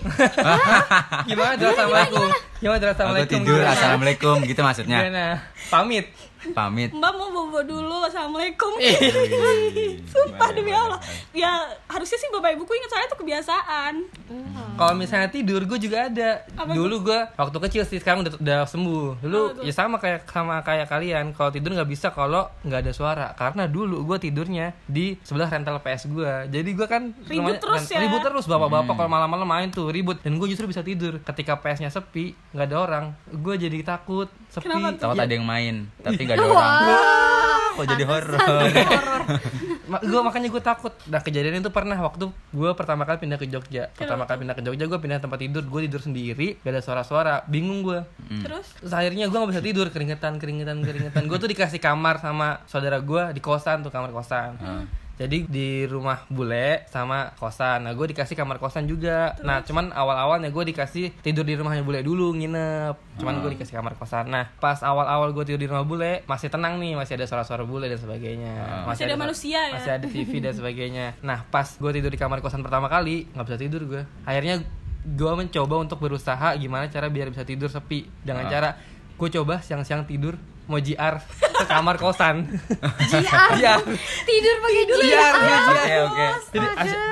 Gimana 1.30 1.54
jelas 1.60 1.76
assalamualaikum? 1.76 2.28
Gimana 2.58 2.78
jelas 2.80 2.96
Aku 2.96 3.04
assalamualaikum? 3.04 3.36
tidur, 3.44 3.60
Gimana? 3.60 3.74
assalamualaikum 3.76 4.36
gitu 4.48 4.62
maksudnya. 4.64 5.00
Gimana? 5.04 5.26
Pamit. 5.68 6.06
Pamit. 6.52 6.90
Mbak 6.92 7.12
mau 7.14 7.30
bobo 7.30 7.60
dulu, 7.62 8.04
assalamualaikum. 8.04 8.72
Sumpah 10.08 10.50
demi 10.52 10.72
Allah. 10.72 11.00
Ya 11.32 11.52
harusnya 11.88 12.18
sih 12.18 12.30
bapak 12.30 12.54
ibuku 12.54 12.72
ingat 12.72 12.90
soalnya 12.90 13.08
itu 13.08 13.18
kebiasaan. 13.18 13.94
Kalau 14.78 14.94
misalnya 14.94 15.28
tidur, 15.28 15.64
gue 15.64 15.80
juga 15.80 16.06
ada. 16.06 16.46
Apa 16.54 16.72
Dulu 16.72 16.96
gue 17.04 17.20
waktu 17.34 17.58
kecil 17.64 17.84
sih, 17.84 17.98
sekarang 17.98 18.22
udah, 18.22 18.34
udah 18.38 18.60
sembuh. 18.64 19.08
Dulu 19.20 19.38
tuh? 19.54 19.64
ya 19.64 19.74
sama 19.74 19.98
kayak 19.98 20.28
sama 20.28 20.62
kayak 20.62 20.86
kalian. 20.86 21.26
Kalau 21.32 21.50
tidur 21.50 21.74
nggak 21.74 21.90
bisa 21.90 22.08
kalau 22.10 22.46
nggak 22.62 22.80
ada 22.84 22.92
suara. 22.92 23.28
Karena 23.34 23.66
dulu 23.66 24.04
gue 24.04 24.18
tidurnya 24.20 24.76
di 24.86 25.18
sebelah 25.22 25.48
rental 25.48 25.80
PS 25.80 26.08
gue. 26.08 26.34
Jadi 26.52 26.70
gue 26.70 26.88
kan 26.88 27.14
Ribut 27.26 27.58
rumahnya- 27.58 27.62
terus 27.62 27.84
ya? 27.88 28.00
Ribut 28.00 28.22
terus 28.22 28.46
bapak-bapak 28.46 28.94
kalau 28.94 29.10
malam-malam 29.10 29.48
main 29.48 29.70
tuh 29.70 29.90
ribut. 29.90 30.20
Dan 30.22 30.38
gue 30.38 30.48
justru 30.48 30.68
bisa 30.68 30.82
tidur. 30.82 31.18
Ketika 31.20 31.58
PS-nya 31.58 31.90
sepi, 31.90 32.38
nggak 32.52 32.68
ada 32.68 32.78
orang, 32.78 33.06
gue 33.28 33.56
jadi 33.58 33.80
takut. 33.82 34.30
Sepi. 34.48 34.70
Takut 34.98 35.16
Ya, 35.18 35.26
ada 35.26 35.34
yang 35.34 35.44
main, 35.44 35.76
tapi 36.00 36.22
nggak 36.22 36.37
ada 36.38 36.46
orang. 36.54 36.82
Kok 37.78 37.86
jadi 37.94 38.04
horor? 38.10 38.42
Gue 40.04 40.22
makanya 40.26 40.52
gue 40.52 40.60
takut. 40.60 40.92
Nah 41.08 41.24
kejadian 41.24 41.64
itu 41.64 41.72
pernah 41.72 41.96
waktu 41.96 42.28
gue 42.28 42.70
pertama 42.76 43.08
kali 43.08 43.24
pindah 43.24 43.40
ke 43.40 43.48
Jogja. 43.48 43.88
Pertama 43.96 44.28
kali 44.28 44.44
pindah 44.44 44.56
ke 44.58 44.64
Jogja 44.66 44.86
gue 44.86 45.00
pindah 45.00 45.24
tempat 45.24 45.40
tidur. 45.40 45.64
Gue 45.64 45.88
tidur 45.88 46.04
sendiri 46.04 46.60
gak 46.60 46.74
ada 46.76 46.82
suara-suara. 46.84 47.36
Bingung 47.48 47.88
gue 47.88 48.04
Terus? 48.44 48.68
Terus 48.84 48.92
akhirnya 48.92 49.32
gue 49.32 49.38
gak 49.38 49.52
bisa 49.56 49.64
tidur. 49.64 49.88
Keringetan 49.88 50.42
keringetan 50.42 50.84
keringetan. 50.84 51.24
Gue 51.30 51.38
tuh 51.40 51.48
dikasih 51.48 51.80
kamar 51.80 52.20
sama 52.20 52.62
saudara 52.68 53.00
gue 53.00 53.32
di 53.32 53.40
kosan 53.40 53.86
tuh 53.86 53.94
kamar 53.94 54.12
kosan 54.12 54.60
jadi 55.18 55.50
di 55.50 55.68
rumah 55.84 56.30
bule 56.30 56.86
sama 56.88 57.34
kosan. 57.36 57.84
Nah 57.84 57.98
gue 57.98 58.14
dikasih 58.14 58.38
kamar 58.38 58.62
kosan 58.62 58.86
juga. 58.86 59.34
Nah 59.42 59.66
cuman 59.66 59.90
awal-awalnya 59.90 60.54
gue 60.54 60.64
dikasih 60.70 61.10
tidur 61.20 61.42
di 61.42 61.58
rumahnya 61.58 61.82
bule 61.82 62.06
dulu 62.06 62.38
nginep. 62.38 63.18
Cuman 63.18 63.42
gue 63.42 63.58
dikasih 63.58 63.82
kamar 63.82 63.98
kosan. 63.98 64.30
Nah 64.30 64.54
pas 64.62 64.78
awal-awal 64.80 65.34
gue 65.34 65.44
tidur 65.44 65.58
di 65.58 65.66
rumah 65.66 65.82
bule 65.82 66.22
masih 66.24 66.48
tenang 66.48 66.78
nih 66.78 66.94
masih 66.94 67.18
ada 67.18 67.26
suara-suara 67.26 67.66
bule 67.66 67.90
dan 67.90 67.98
sebagainya. 67.98 68.86
Masih 68.86 69.10
ada 69.10 69.18
manusia 69.18 69.58
ya? 69.58 69.74
masih 69.74 69.92
ada 69.98 70.06
TV 70.06 70.32
dan 70.38 70.54
sebagainya. 70.54 71.18
Nah 71.26 71.42
pas 71.50 71.66
gue 71.66 71.92
tidur 71.92 72.14
di 72.14 72.20
kamar 72.22 72.38
kosan 72.40 72.62
pertama 72.62 72.86
kali 72.86 73.26
nggak 73.34 73.46
bisa 73.50 73.58
tidur 73.58 73.82
gue 73.84 74.02
akhirnya 74.22 74.62
gue 75.02 75.32
mencoba 75.34 75.82
untuk 75.82 75.98
berusaha 75.98 76.54
gimana 76.60 76.94
cara 76.94 77.10
biar 77.10 77.34
bisa 77.34 77.42
tidur 77.42 77.74
sepi. 77.74 78.06
Dengan 78.22 78.46
Ah. 78.46 78.52
cara 78.54 78.70
gue 79.18 79.30
coba 79.34 79.66
siang-siang 79.66 80.06
tidur 80.06 80.38
mau 80.68 80.78
JR 80.78 81.16
ke 81.58 81.66
kamar 81.66 81.96
kosan 81.96 82.44
JR 83.04 83.50
Iya. 83.56 83.76
tidur 84.22 84.56
pakai 84.58 84.84
JR 84.84 85.00
JR 85.02 85.34
gue 85.34 85.56
Oke, 85.58 85.82
JR 85.82 86.04
oke. 86.06 86.26
jadi 86.52 86.66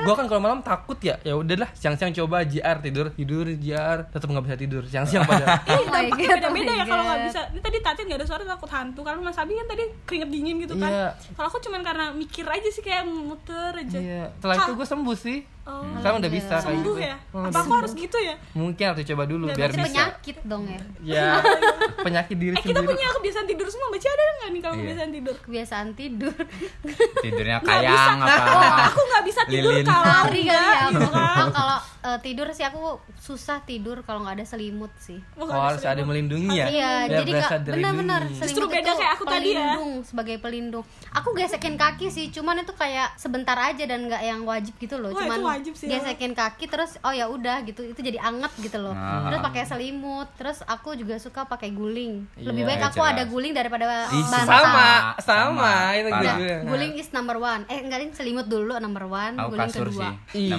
gue 0.05 0.13
kan 0.13 0.25
kalau 0.27 0.41
malam 0.41 0.59
takut 0.59 0.99
ya 0.99 1.15
ya 1.21 1.33
udahlah 1.33 1.71
siang-siang 1.71 2.13
coba 2.13 2.43
JR 2.43 2.77
tidur 2.79 3.09
tidur 3.09 3.47
JR 3.49 4.05
tetap 4.05 4.27
nggak 4.27 4.43
bisa 4.43 4.55
tidur 4.55 4.83
siang-siang 4.83 5.23
padahal 5.29 5.55
oh 5.65 5.83
dampaknya 5.87 6.27
god 6.27 6.37
beda-beda 6.37 6.51
oh 6.61 6.75
my 6.75 6.77
ya 6.77 6.85
kalau 6.85 7.03
nggak 7.03 7.21
bisa. 7.25 7.39
Ini 7.47 7.59
tadi 7.59 7.77
Tatin 7.79 8.03
nggak 8.05 8.19
ada 8.19 8.27
suara 8.27 8.43
takut 8.45 8.69
hantu. 8.69 9.01
Kalau 9.01 9.19
Mas 9.19 9.37
Abi 9.37 9.53
kan 9.53 9.65
tadi 9.65 9.83
keringet 10.03 10.29
dingin 10.29 10.55
gitu 10.59 10.75
kan. 10.75 10.91
Iya. 10.91 11.07
Kalau 11.31 11.47
aku 11.47 11.59
cuman 11.59 11.81
karena 11.81 12.05
mikir 12.11 12.45
aja 12.45 12.69
sih 12.69 12.81
kayak 12.81 13.03
muter 13.05 13.73
aja. 13.73 13.97
Iya. 13.97 14.25
setelah 14.35 14.55
itu 14.59 14.71
gue 14.73 14.87
sembuh 14.87 15.15
sih 15.15 15.37
Oh, 15.65 15.81
sekarang 15.97 16.21
udah 16.21 16.29
bisa 16.29 16.55
kayak 16.55 16.77
gitu 16.77 16.91
ya? 16.95 17.15
Hmm, 17.27 17.49
Apa 17.49 17.57
aku 17.59 17.71
harus 17.73 17.91
gitu 17.91 18.17
ya? 18.17 18.35
mungkin 18.53 18.85
harus 18.85 19.01
coba 19.03 19.23
dulu 19.25 19.43
Nggak 19.45 19.57
biar 19.57 19.69
bisa 19.71 19.81
penyakit 19.83 20.37
dong 20.43 20.63
ya 20.63 20.79
ya 21.01 21.29
penyakit 22.05 22.35
diri 22.35 22.53
Eh 22.53 22.61
kita 22.61 22.69
sendiri 22.75 22.89
punya 22.91 23.07
kebiasaan 23.11 23.45
tidur 23.45 23.67
semua. 23.67 23.87
Baca 23.87 24.07
ada 24.07 24.23
nggak 24.31 24.47
nih 24.47 24.61
kalau 24.61 24.75
Iya. 24.75 24.83
kebiasaan 24.83 25.09
tidur? 25.11 25.35
kebiasaan 25.39 25.87
tidur 25.91 26.35
Tidurnya 27.23 27.57
kayang 27.59 28.17
apa? 28.19 28.45
Aku 28.87 28.99
nggak 29.03 29.23
bisa 29.25 29.41
tidur 29.45 29.71
Lilin. 29.73 29.85
kalau 29.85 30.05
kali 30.21 30.41
ya 30.45 30.61
gitu 30.85 31.01
aku 31.01 31.09
kan. 31.09 31.33
Oh, 31.35 31.49
kalau 31.51 31.77
eh, 32.03 32.19
tidur 32.21 32.47
sih 32.51 32.63
aku 32.63 32.79
susah 33.17 33.57
tidur 33.59 33.97
kalau 34.01 34.21
nggak 34.21 34.35
ada 34.37 34.45
selimut 34.45 34.93
sih 34.95 35.17
Oh, 35.33 35.45
Oh, 35.45 35.61
harus 35.63 35.81
ada 35.81 35.97
yang 35.97 36.05
melindungi 36.05 36.53
ya? 36.53 36.65
Iya, 36.67 36.91
jadi 37.17 37.31
benar-benar 37.65 38.21
dilindungi. 38.21 38.37
Justru 38.39 38.53
selimut 38.61 38.69
beda 38.71 38.85
itu 38.85 38.93
kayak 38.95 39.11
aku 39.11 39.23
tadi 39.25 39.49
ya. 39.49 39.57
pelindung 39.65 39.89
sebagai 40.03 40.35
pelindung. 40.37 40.85
Aku 41.11 41.29
gesekin 41.33 41.75
kaki 41.75 42.07
sih, 42.07 42.29
cuman 42.29 42.61
itu 42.61 42.71
kayak 42.71 43.15
sebentar 43.15 43.57
aja 43.57 43.83
dan 43.83 44.05
nggak 44.05 44.21
yang 44.21 44.41
wajib 44.43 44.77
gitu 44.77 44.95
loh. 44.95 45.09
Cuman 45.11 45.39
wajib 45.57 45.73
sih, 45.73 45.87
gesekin 45.87 46.31
kaki 46.31 46.65
terus 46.65 46.99
oh 46.99 47.09
ya 47.09 47.25
udah 47.25 47.61
gitu, 47.61 47.81
itu 47.81 47.99
jadi 47.99 48.19
anget 48.19 48.51
gitu 48.59 48.77
loh. 48.77 48.91
Ah. 48.91 49.25
Terus 49.25 49.39
pakai 49.41 49.63
selimut, 49.63 50.27
terus 50.35 50.59
aku 50.63 50.93
juga 50.93 51.15
suka 51.15 51.43
pakai 51.43 51.69
guling. 51.69 52.27
Lebih 52.35 52.61
Iya, 52.61 52.69
baik 52.69 52.81
aku 52.87 52.99
jelas. 52.99 53.13
ada 53.13 53.23
guling 53.25 53.53
daripada 53.53 53.85
bantal. 53.85 54.33
sama 54.35 54.55
Sama, 54.57 54.89
sama 55.19 55.73
itu 55.93 56.07
gue 56.07 56.21
juga 56.25 56.55
Guling 56.65 56.93
is 56.95 57.09
number 57.11 57.37
one. 57.37 57.61
Eh 57.65 57.79
enggak 57.79 57.99
ding 57.99 58.11
selimut 58.11 58.45
dulu 58.45 58.75
number 58.75 59.05
one, 59.05 59.33
Aku 59.35 59.49
guling 59.51 59.61
kasur 59.65 59.85
kedua. 59.85 60.09
sih. 60.27 60.49
iya 60.49 60.55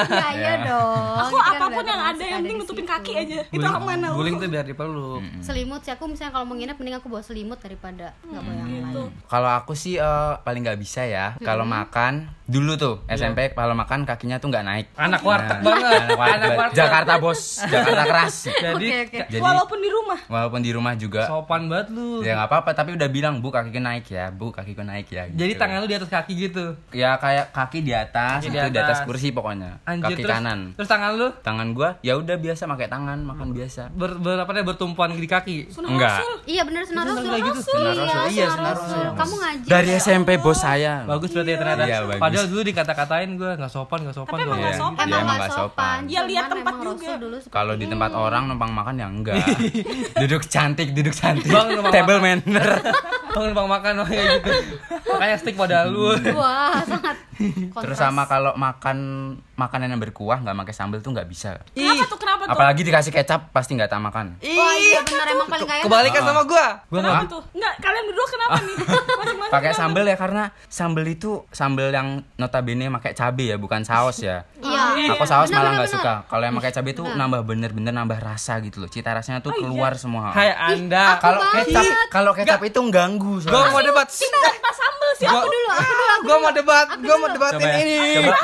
Enggak 0.00 0.32
iya 0.34 0.54
dong. 0.64 1.16
Aku 1.18 1.28
Itu 1.28 1.38
kan 1.38 1.52
apa 1.54 1.66
pun 1.68 1.84
yang 1.84 2.02
ada 2.04 2.22
yang 2.22 2.40
penting 2.40 2.56
nutupin 2.58 2.86
kaki 2.86 3.12
aja. 3.14 3.38
Itu 3.44 3.58
guling, 3.58 3.78
aman 3.78 3.98
aku. 4.02 4.14
guling 4.16 4.34
tuh 4.36 4.48
biar 4.48 4.64
dipeluk 4.64 5.22
Selimut 5.40 5.80
sih 5.80 5.90
aku 5.90 6.04
misalnya 6.06 6.32
kalau 6.32 6.44
mau 6.44 6.56
nginep 6.56 6.76
mending 6.76 6.96
aku 6.96 7.06
bawa 7.06 7.22
selimut 7.22 7.58
daripada 7.58 8.16
nggak 8.22 8.40
bawa 8.40 8.54
yang 8.56 8.68
lain. 8.84 9.08
Kalau 9.24 9.50
aku 9.50 9.72
sih 9.74 9.94
eh, 9.96 10.32
paling 10.38 10.62
nggak 10.62 10.78
bisa 10.78 11.02
ya. 11.02 11.36
Kalau 11.38 11.64
makan 11.64 12.32
dulu 12.44 12.72
tuh 12.74 12.94
SMP 13.06 13.52
kalau 13.52 13.76
makan 13.76 14.07
kakinya 14.08 14.36
tuh 14.36 14.48
nggak 14.48 14.64
naik. 14.64 14.86
anak 14.96 15.20
warteg 15.20 15.58
Nah, 15.58 15.64
banget 15.68 16.00
Anak 16.32 16.50
warteg. 16.56 16.76
Jakarta 16.78 17.12
bos, 17.16 17.40
Jakarta 17.60 18.02
keras. 18.04 18.34
jadi 18.64 18.86
Oke, 18.88 18.98
oke. 19.04 19.18
Jadi 19.28 19.38
Walaupun 19.38 19.78
di 19.78 19.90
rumah. 19.90 20.18
walaupun 20.26 20.60
di 20.60 20.70
rumah 20.70 20.94
juga 20.94 21.22
sopan 21.24 21.66
banget 21.66 21.88
lu 21.90 22.20
ya 22.20 22.32
nggak 22.34 22.48
apa-apa 22.48 22.70
tapi 22.72 22.90
udah 22.94 23.08
bilang 23.08 23.38
bu 23.38 23.48
kakiku 23.48 23.76
naik 23.78 24.08
ya 24.08 24.30
bu 24.30 24.48
kakiku 24.48 24.80
naik 24.80 25.04
ya 25.06 25.28
jadi 25.28 25.44
gitu. 25.46 25.58
tangan 25.58 25.76
lu 25.78 25.86
di 25.86 25.94
atas 25.94 26.08
kaki 26.08 26.32
gitu 26.38 26.64
ya 26.90 27.16
kayak 27.16 27.50
kaki 27.50 27.78
di 27.80 27.92
atas 27.92 28.40
Kaki 28.40 28.48
itu 28.48 28.56
di 28.58 28.70
di 28.70 28.78
atas 28.78 28.96
atas. 28.96 29.06
kursi 29.06 29.28
pokoknya 29.28 29.82
anjir 29.82 30.08
kaki 30.10 30.22
terus, 30.22 30.32
kanan 30.32 30.58
terus 30.72 30.88
tangan 30.88 31.10
lu 31.12 31.28
tangan 31.38 31.68
gua 31.70 31.90
ya 32.00 32.14
udah 32.14 32.36
biasa 32.36 32.62
pakai 32.66 32.88
tangan 32.88 33.18
makan 33.20 33.48
biasa 33.50 33.82
ber, 33.90 34.16
ber 34.16 34.38
apa 34.38 34.52
bertumpuan 34.62 35.12
di 35.12 35.26
kaki 35.26 35.56
Sunnah 35.68 35.90
Enggak. 35.90 36.16
Rasul. 36.16 36.32
Iya 36.46 36.62
bener 36.62 36.82
Sunnah 36.82 37.02
Itu 37.02 37.12
Rasul. 37.12 37.28
kayak 37.28 37.42
gitu? 37.44 37.60
Sunnah 37.60 37.92
Rasul. 37.92 38.24
Iya, 38.28 38.46
Sunnah 38.48 38.72
Rasul. 38.72 39.04
Kamu 39.12 39.34
ngaji. 39.36 39.66
dari 39.66 39.90
SMP 39.94 40.30
bos 40.38 40.58
saya 40.58 40.94
bagus 41.04 41.30
berarti 41.30 41.50
ya 41.50 41.58
ternyata 41.58 41.82
Iya, 41.84 41.98
padahal 42.16 42.46
dulu 42.46 42.62
dikata-katain 42.64 43.30
gue 43.34 43.50
nggak 43.54 43.70
sopan 43.70 43.97
nggak 44.04 44.16
sopan 44.16 44.36
Tapi 44.36 44.42
kalau 44.42 44.54
emang 44.54 44.60
nggak 44.62 44.78
sopan. 44.78 45.06
Iya, 45.08 45.16
Emang 45.18 45.36
nggak 45.38 45.52
sopan. 45.54 45.98
Ya, 46.06 46.20
lihat 46.26 46.44
tempat 46.50 46.74
juga. 46.82 47.12
Kalau 47.48 47.74
di 47.74 47.86
tempat 47.86 48.10
orang 48.14 48.42
numpang 48.50 48.72
makan 48.74 48.94
ya 49.00 49.06
enggak. 49.08 49.36
Duduk 50.22 50.42
cantik 50.46 50.94
duduk 50.94 51.14
cantik. 51.14 51.50
Bang, 51.50 51.72
numpang 51.72 51.92
table 51.92 52.20
manner 52.20 52.68
numpang 53.34 53.68
makan 53.68 53.92
oh, 54.02 54.06
kayak 54.06 54.40
gitu 54.40 54.52
makanya 55.08 55.36
stick 55.40 55.56
pada 55.56 55.84
lu 55.88 56.12
Wah 56.36 56.80
sangat 56.84 57.16
Terus 57.38 57.70
Kontras. 57.70 57.98
sama 57.98 58.26
kalau 58.26 58.52
makan 58.58 58.98
makanan 59.54 59.94
yang 59.94 60.02
berkuah 60.02 60.42
nggak 60.42 60.58
pakai 60.66 60.74
sambal 60.74 60.98
tuh 60.98 61.14
nggak 61.14 61.28
bisa. 61.30 61.62
Kenapa 61.70 62.04
tuh? 62.10 62.18
Kenapa 62.18 62.42
tuh? 62.46 62.52
Apalagi 62.54 62.82
dikasih 62.82 63.12
kecap 63.14 63.54
pasti 63.54 63.78
nggak 63.78 63.90
tak 63.90 64.02
makan. 64.02 64.38
Wah 64.42 64.74
iya 64.78 65.00
benar 65.06 65.26
emang 65.30 65.46
paling 65.50 65.66
enak 65.66 65.84
Kebalikan 65.86 66.22
sama 66.26 66.42
gua. 66.42 66.66
Gua 66.90 66.98
Kenapa 66.98 67.14
nggak 67.14 67.30
tuh? 67.30 67.42
Enggak, 67.54 67.74
kalian 67.82 68.04
berdua 68.10 68.26
kenapa 68.26 68.56
nih? 68.62 68.76
Pakai 69.48 69.72
sambal 69.74 70.04
ya 70.06 70.16
karena 70.18 70.44
sambal 70.66 71.04
itu 71.06 71.30
sambal 71.54 71.88
yang 71.94 72.22
notabene 72.38 72.90
pakai 72.98 73.12
cabai 73.14 73.54
ya, 73.54 73.56
bukan 73.58 73.86
saus 73.86 74.18
ya. 74.22 74.42
Iya 74.58 75.14
Aku 75.14 75.24
saus 75.26 75.50
Benar, 75.50 75.62
malah 75.62 75.72
nggak 75.82 75.90
suka. 75.94 76.14
Kalau 76.26 76.42
yang 76.42 76.54
pakai 76.58 76.72
cabai 76.74 76.92
itu 76.94 77.04
nambah 77.06 77.40
bener-bener 77.46 77.94
nambah 77.94 78.18
rasa 78.18 78.58
gitu 78.62 78.82
loh. 78.82 78.90
Cita 78.90 79.14
rasanya 79.14 79.42
tuh 79.42 79.54
keluar 79.54 79.94
semua. 79.94 80.34
Hai 80.34 80.50
Anda. 80.54 81.22
Kalau 81.22 81.40
kecap, 81.54 81.84
kalau 82.10 82.32
kecap 82.34 82.60
itu 82.66 82.78
ganggu. 82.90 83.17
Gua 83.18 83.36
soalnya. 83.42 83.70
mau 83.74 83.82
debat. 83.82 84.08
Tanpa 84.08 84.70
sambel 84.72 85.07
sih 85.18 85.24
Gua 85.24 85.34
aku 85.36 85.48
dulu, 85.48 85.68
aku 85.68 85.82
dulu, 85.90 86.04
aku 86.08 86.22
Gua 86.22 86.36
mau 86.38 86.52
debat. 86.52 86.86
Gua 86.96 87.16
mau 87.16 87.28
debatin 87.28 87.58
Coba 87.58 87.68
ini. 87.76 87.98
coba. 88.16 88.36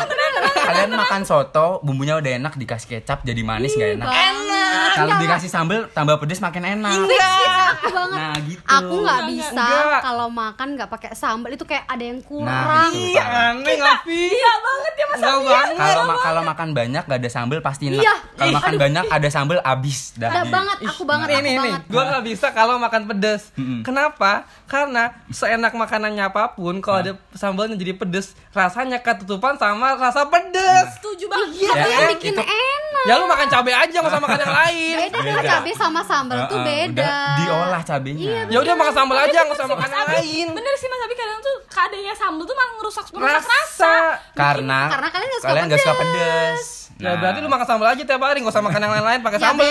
Kalian 0.64 0.90
makan 0.92 1.22
soto, 1.22 1.66
bumbunya 1.80 2.14
udah 2.14 2.32
enak, 2.36 2.52
dikasih 2.54 2.88
kecap 2.92 3.22
jadi 3.22 3.40
manis 3.40 3.72
nggak 3.72 3.90
enak. 3.96 4.08
Enak 4.08 4.90
Kalau 4.94 5.14
dikasih 5.18 5.48
sambal 5.48 5.80
tambah 5.88 6.16
pedes 6.16 6.38
makin 6.38 6.64
enak. 6.64 6.94
aku 6.96 7.88
banget 7.88 8.16
Nah 8.16 8.34
gitu. 8.40 8.62
Aku 8.64 8.94
nggak 8.96 9.20
Enggak, 9.20 9.30
bisa 9.30 9.66
enggak. 9.66 10.00
kalau 10.02 10.26
makan 10.28 10.68
nggak 10.74 10.88
pakai 10.88 11.10
sambal 11.12 11.50
itu 11.50 11.64
kayak 11.64 11.84
ada 11.84 12.04
yang 12.04 12.18
Nah, 12.18 12.26
kurang. 12.26 12.90
gitu. 12.90 13.10
Iya, 13.12 13.24
aneh 13.50 13.74
nggak 13.76 13.98
Vi? 14.02 14.22
Iya 14.32 14.52
banget 14.56 14.92
ya 14.94 15.04
Mas 15.04 15.16
Nggak 15.16 15.30
Abi 15.30 15.44
ya. 15.44 15.52
banget. 15.54 15.76
Kalau 15.76 16.02
ma- 16.04 16.22
kalau 16.22 16.42
makan 16.42 16.68
banyak 16.72 17.02
gak 17.04 17.18
ada 17.18 17.30
sambal 17.30 17.58
pasti 17.60 17.84
enak. 17.86 18.00
Iya. 18.00 18.14
Kalau 18.34 18.52
makan 18.54 18.74
banyak 18.78 19.04
ada 19.06 19.28
sambal 19.28 19.58
abis 19.60 19.98
dah. 20.16 20.30
Udah 20.32 20.44
banget, 20.48 20.76
aku 20.84 21.02
banget, 21.04 21.26
Ini 21.26 21.34
aku 21.34 21.44
ini, 21.44 21.54
banget. 21.60 21.82
gue 21.84 22.02
nggak 22.04 22.24
bisa 22.24 22.46
kalau 22.50 22.74
makan 22.76 23.02
pedes. 23.06 23.42
Kenapa? 23.82 24.32
Karena 24.64 25.02
seenak 25.28 25.72
makanannya 25.72 26.24
apa 26.24 26.50
pun, 26.50 26.63
kalau 26.80 26.98
ada 26.98 27.12
sambalnya 27.32 27.74
jadi 27.74 27.92
pedes, 27.92 28.26
rasanya 28.50 28.98
ketutupan 28.98 29.54
sama 29.54 29.94
rasa 29.94 30.24
pedes. 30.24 30.96
Setuju 30.96 31.26
banget. 31.26 31.50
Iya, 31.54 31.70
Ya, 31.70 31.84
yang 31.86 32.02
eh, 32.02 32.10
bikin 32.14 32.32
itu- 32.32 32.40
enak. 32.42 33.04
Ya 33.04 33.14
lu 33.14 33.26
makan 33.26 33.46
cabai 33.46 33.74
aja, 33.74 33.92
nggak 33.94 34.08
usah 34.08 34.22
makan 34.22 34.40
yang 34.40 34.54
lain. 34.56 34.94
Beda 34.96 35.18
dengan 35.20 35.44
cabai 35.44 35.72
sama 35.74 36.00
sambal 36.00 36.38
tuh 36.46 36.56
Heeh, 36.56 36.88
beda. 36.88 37.04
udah 37.04 37.36
diolah 37.36 37.82
cabenya. 37.82 38.48
Ya 38.48 38.58
udah 38.58 38.74
makan 38.74 38.94
sambal 38.94 39.16
aja, 39.20 39.38
nggak 39.40 39.56
usah 39.56 39.68
makan 39.68 39.90
yang 39.90 40.06
lain. 40.08 40.46
Bener 40.50 40.74
sih 40.74 40.86
Mas 40.86 41.00
Abi 41.00 41.14
kadang 41.14 41.38
tuh 41.38 41.56
keadaannya 41.66 42.14
sambel 42.14 42.44
tuh 42.44 42.54
malah 42.54 42.72
ngerusak 42.74 43.04
rasa. 43.10 43.44
Rasa. 43.44 43.94
Karena 44.32 44.80
Karena 44.88 45.08
kalian 45.10 45.28
nggak 45.28 45.80
suka 45.82 45.92
pedes. 45.92 46.00
pedes. 46.00 46.62
Ya 46.94 47.18
berarti 47.18 47.38
lu 47.38 47.50
makan 47.50 47.66
sambal 47.66 47.88
aja 47.90 48.02
tiap 48.02 48.22
hari, 48.22 48.38
nggak 48.38 48.54
usah 48.54 48.62
makan 48.62 48.80
yang 48.80 48.92
lain-lain, 48.94 49.20
pakai 49.20 49.36
Ya 49.36 49.44
sambal. 49.50 49.66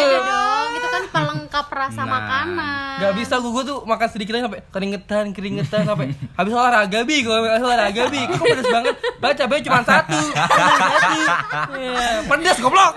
Kan 0.93 1.03
pelengkap 1.09 1.67
rasa 1.67 2.01
Nah. 2.03 2.09
makanan. 2.13 2.95
Gak 2.99 3.13
bisa 3.15 3.35
gue 3.39 3.63
tuh 3.63 3.77
makan 3.83 4.07
sedikit 4.07 4.33
aja 4.35 4.45
sampai 4.45 4.61
keringetan 4.69 5.25
keringetan 5.31 5.81
sampai 5.83 6.13
habis 6.37 6.53
olahraga 6.53 6.99
bi 7.01 7.17
gue 7.19 7.33
habis 7.33 7.57
olahraga 7.59 8.03
bi 8.07 8.21
kok 8.23 8.37
pedes 8.39 8.69
banget 8.69 8.93
baca 9.17 9.33
cabai 9.33 9.59
cuma 9.59 9.81
satu 9.81 10.19
Iya, 11.73 12.23
pedes 12.23 12.57
goblok 12.59 12.93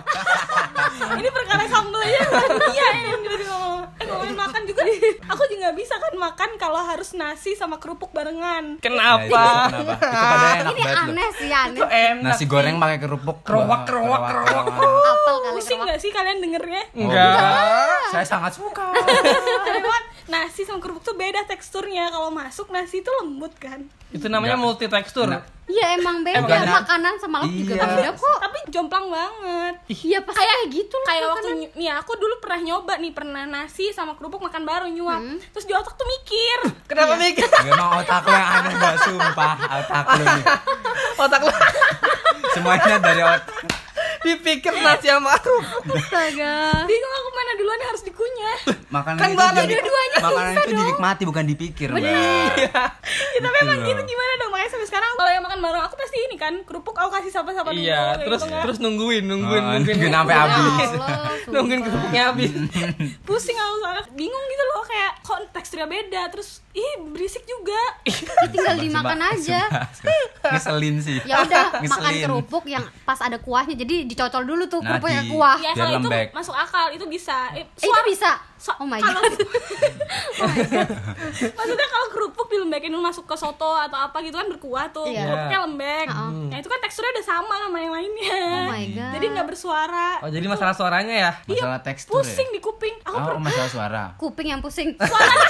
Ini 1.17 1.29
perkara 1.29 1.65
sambel 1.67 2.01
aja 2.03 2.21
Iya 2.69 2.89
yang 3.07 3.21
jadi 3.23 3.45
ngomong 3.47 3.81
Eh 3.97 4.05
ngomongin 4.05 4.37
makan 4.37 4.63
juga 4.65 4.83
Aku 5.27 5.43
juga 5.47 5.61
gak 5.65 5.77
bisa 5.77 5.95
kan 5.97 6.15
makan 6.15 6.51
kalau 6.57 6.81
harus 6.83 7.11
nasi 7.13 7.55
sama 7.55 7.79
kerupuk 7.79 8.13
barengan 8.13 8.77
Nah, 8.77 8.79
itu 8.79 8.85
kenapa 8.85 9.27
kenapa? 9.27 9.67
Itu 9.73 9.95
enak 10.37 10.73
Ini 10.73 10.83
aneh 10.87 11.29
sih, 11.35 11.51
aneh. 11.51 11.81
Enak 11.81 12.23
Nasi 12.23 12.45
goreng 12.47 12.77
pakai 12.77 12.99
kerupuk. 12.99 13.43
Kerowak, 13.43 13.87
kerowak, 13.87 14.21
kerowak. 14.27 14.65
Gak 15.97 16.05
sih 16.05 16.13
kalian 16.13 16.45
dengernya? 16.45 16.93
enggak. 16.93 18.13
Saya 18.13 18.21
sangat 18.21 18.53
suka. 18.53 18.93
Nasi 20.29 20.61
sama 20.61 20.77
kerupuk 20.77 21.01
tuh 21.01 21.17
beda 21.17 21.49
teksturnya. 21.49 22.13
Kalau 22.13 22.29
masuk 22.29 22.69
nasi 22.69 23.01
itu 23.01 23.09
lembut 23.17 23.57
kan? 23.57 23.81
Itu 24.13 24.29
namanya 24.29 24.61
Enggak. 24.61 24.67
multi 24.69 24.87
tekstur. 24.87 25.25
Iya 25.65 25.97
emang 25.97 26.21
beda. 26.21 26.45
Bukannya- 26.45 26.77
makanan 26.77 27.15
sama 27.17 27.41
lauk 27.41 27.49
juga 27.55 27.73
Iya. 27.73 27.85
beda 27.89 28.11
kok. 28.13 28.37
Tapi 28.37 28.59
jomplang 28.69 29.07
banget. 29.09 29.75
Iya 29.89 30.19
pasti 30.21 30.37
kayak 30.37 30.61
gitu 30.69 30.97
lah 30.99 31.09
kayak 31.09 31.25
waktu 31.31 31.49
nih 31.73 31.91
aku 31.95 32.13
dulu 32.15 32.35
pernah 32.37 32.61
nyoba 32.61 32.93
nih 32.99 33.13
pernah 33.15 33.43
nasi 33.47 33.89
sama 33.89 34.13
kerupuk 34.13 34.43
makan 34.43 34.69
bareng 34.69 34.93
nyuap. 34.93 35.23
Terus 35.49 35.65
di 35.65 35.73
otak 35.73 35.97
tuh 35.97 36.05
mikir. 36.05 36.59
Kenapa 36.93 37.17
mikir? 37.17 37.49
Emang 37.65 37.97
otak 37.97 38.21
lo 38.21 38.35
yang 38.35 38.51
aneh 38.53 38.73
gak 38.77 38.97
sumpah 39.01 39.55
otak 39.81 40.05
lo 40.05 40.17
nih. 40.21 40.45
otak 41.17 41.41
lu. 41.41 41.53
Semuanya 42.53 42.97
dari 43.01 43.23
otak. 43.25 43.86
Dipikir 44.27 44.73
nasi 44.75 45.07
sama 45.07 45.39
kerupuk 45.39 45.95
Astaga. 45.95 46.83
bingung 46.85 47.15
aku 47.15 47.31
mana 47.31 47.53
duluan 47.55 47.81
harus 47.81 48.03
dikunyah. 48.03 48.59
Makanan 48.87 49.19
Kan 49.19 49.29
itu 49.31 49.43
dua-duanya 49.71 50.19
makanan 50.21 50.53
itu 50.53 50.71
dinikmati 50.75 51.23
bukan 51.23 51.45
dipikir, 51.47 51.89
Mbak. 51.91 52.01
iya. 52.03 52.51
Ya 53.35 53.41
tapi 53.41 53.57
emang 53.63 53.79
gitu 53.85 54.03
gimana 54.03 54.33
dong 54.37 54.46
kalau 55.17 55.31
yang 55.31 55.43
makan 55.43 55.59
bareng 55.59 55.83
aku 55.83 55.95
pasti 55.95 56.19
ini 56.21 56.37
kan 56.37 56.55
kerupuk 56.63 56.95
aku 56.95 57.11
kasih 57.11 57.31
siapa-siapa 57.31 57.69
dulu 57.69 57.81
iya 57.81 58.15
terus 58.19 58.39
gitu 58.39 58.47
kan. 58.49 58.63
terus 58.63 58.79
nungguin 58.79 59.25
nungguin 59.25 59.59
Oh, 59.59 59.73
nungguin 59.75 59.97
nungguin 59.97 60.13
sampai 60.15 60.35
habis. 60.37 60.57
Ya 60.57 60.99
Allah, 60.99 61.33
nungguin 61.49 61.81
kerupuknya 61.83 62.23
habis 62.27 62.51
pusing 63.27 63.57
aku 63.57 63.75
soalnya 63.79 64.05
bingung 64.13 64.45
gitu 64.47 64.65
loh 64.67 64.83
kayak 64.83 65.13
kok 65.21 65.39
teksturnya 65.51 65.87
beda 65.87 66.23
terus 66.29 66.49
ih 66.73 66.93
berisik 67.07 67.43
juga 67.43 67.81
Ya, 68.05 68.47
tinggal 68.47 68.77
dimakan 68.79 69.17
Sumpah, 69.17 69.35
aja. 69.35 69.61
Ngeselin 70.47 70.97
sih. 70.99 71.19
Ya 71.23 71.41
udah 71.41 71.65
makan 71.93 72.13
kerupuk 72.21 72.65
yang 72.67 72.85
pas 73.03 73.19
ada 73.19 73.37
kuahnya 73.37 73.75
jadi 73.75 74.05
dicocol 74.05 74.45
dulu 74.45 74.65
tuh 74.67 74.79
Nah, 74.79 74.97
kerupuknya 74.97 75.23
kuah. 75.27 75.59
ya 75.59 75.73
kalau 75.73 75.99
itu 75.99 76.09
masuk 76.31 76.55
akal 76.55 76.87
itu 76.91 77.05
bisa 77.07 77.51
eh, 77.53 77.63
Eh, 77.63 77.65
itu 77.65 77.89
suara- 77.89 78.07
bisa. 78.07 78.31
So- 78.57 78.73
Oh 78.77 78.85
my 78.85 78.97
kalau- 78.97 79.19
god. 79.19 79.35
maksudnya 81.53 81.87
kalau 81.87 82.07
kerupuk 82.09 82.47
dilembekin 82.47 82.89
dulu 82.89 83.03
masuk 83.03 83.25
ke 83.25 83.35
soto 83.35 83.73
atau 83.73 83.99
apa 83.99 84.15
gitu 84.21 84.35
kan 84.35 84.47
berkuah 84.47 84.85
tuh 84.91 85.07
Iya. 85.07 85.23
kerupuknya 85.25 85.59
lembek 85.63 86.07
Heeh. 86.09 86.31
nah 86.49 86.57
itu 86.57 86.67
kan 86.67 86.79
teksturnya 86.79 87.11
udah 87.13 87.25
sama 87.27 87.55
sama 87.59 87.77
yang 87.79 87.93
lainnya 87.93 88.37
Oh 88.47 88.63
my 88.69 88.85
God. 88.89 89.11
jadi 89.13 89.25
nggak 89.31 89.47
bersuara 89.47 90.09
oh 90.21 90.29
jadi 90.29 90.47
masalah 90.47 90.73
suaranya 90.73 91.15
ya 91.15 91.31
Masalah 91.47 91.79
tekstur 91.81 92.13
pusing 92.17 92.47
ya. 92.47 92.53
di 92.53 92.59
kuping 92.61 92.95
aku 93.03 93.15
Oh, 93.17 93.39
masalah 93.39 93.69
suara. 93.69 94.03
Kuping 94.17 94.47
yang 94.49 94.61
pusing. 94.61 94.93
suara 94.95 95.35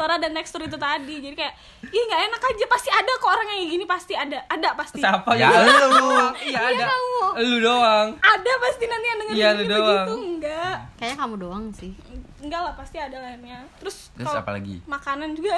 suara 0.00 0.16
dan 0.16 0.32
tekstur 0.32 0.62
itu 0.62 0.74
tadi 0.74 1.20
jadi 1.20 1.36
kayak 1.36 1.54
ih 1.84 2.02
nggak 2.02 2.20
enak 2.26 2.40
aja 2.42 2.64
pasti 2.66 2.88
ada 2.90 3.12
kok 3.14 3.28
orang 3.28 3.46
yang 3.46 3.58
kayak 3.58 3.70
gini 3.70 3.84
pasti 3.86 4.12
ada 4.14 4.38
ada 4.46 4.68
pasti 4.72 4.96
siapa 4.98 5.30
Ya, 5.34 5.52
yang 5.52 5.76
lu. 5.92 6.08
iya 6.42 6.60
ada 6.66 6.84
kamu. 6.86 7.20
lu 7.44 7.56
doang 7.60 8.08
ada 8.18 8.52
pasti 8.58 8.84
nanti 8.86 9.06
yang 9.06 9.18
denger 9.18 9.34
Iya, 9.34 9.48
gini 9.50 9.60
lu 9.60 9.76
begitu 9.76 9.84
doang. 9.84 10.20
enggak 10.26 10.76
Kayaknya 10.96 11.16
kamu 11.18 11.34
doang 11.36 11.64
sih. 11.70 11.92
Enggak 12.40 12.60
lah 12.62 12.72
pasti 12.72 12.96
ada 12.96 13.16
lainnya 13.16 13.60
terus, 13.76 14.08
Terus 14.10 14.26
kalau 14.26 14.40
apa 14.40 14.52
lagi? 14.52 14.76
makanan 14.84 15.28
juga 15.32 15.52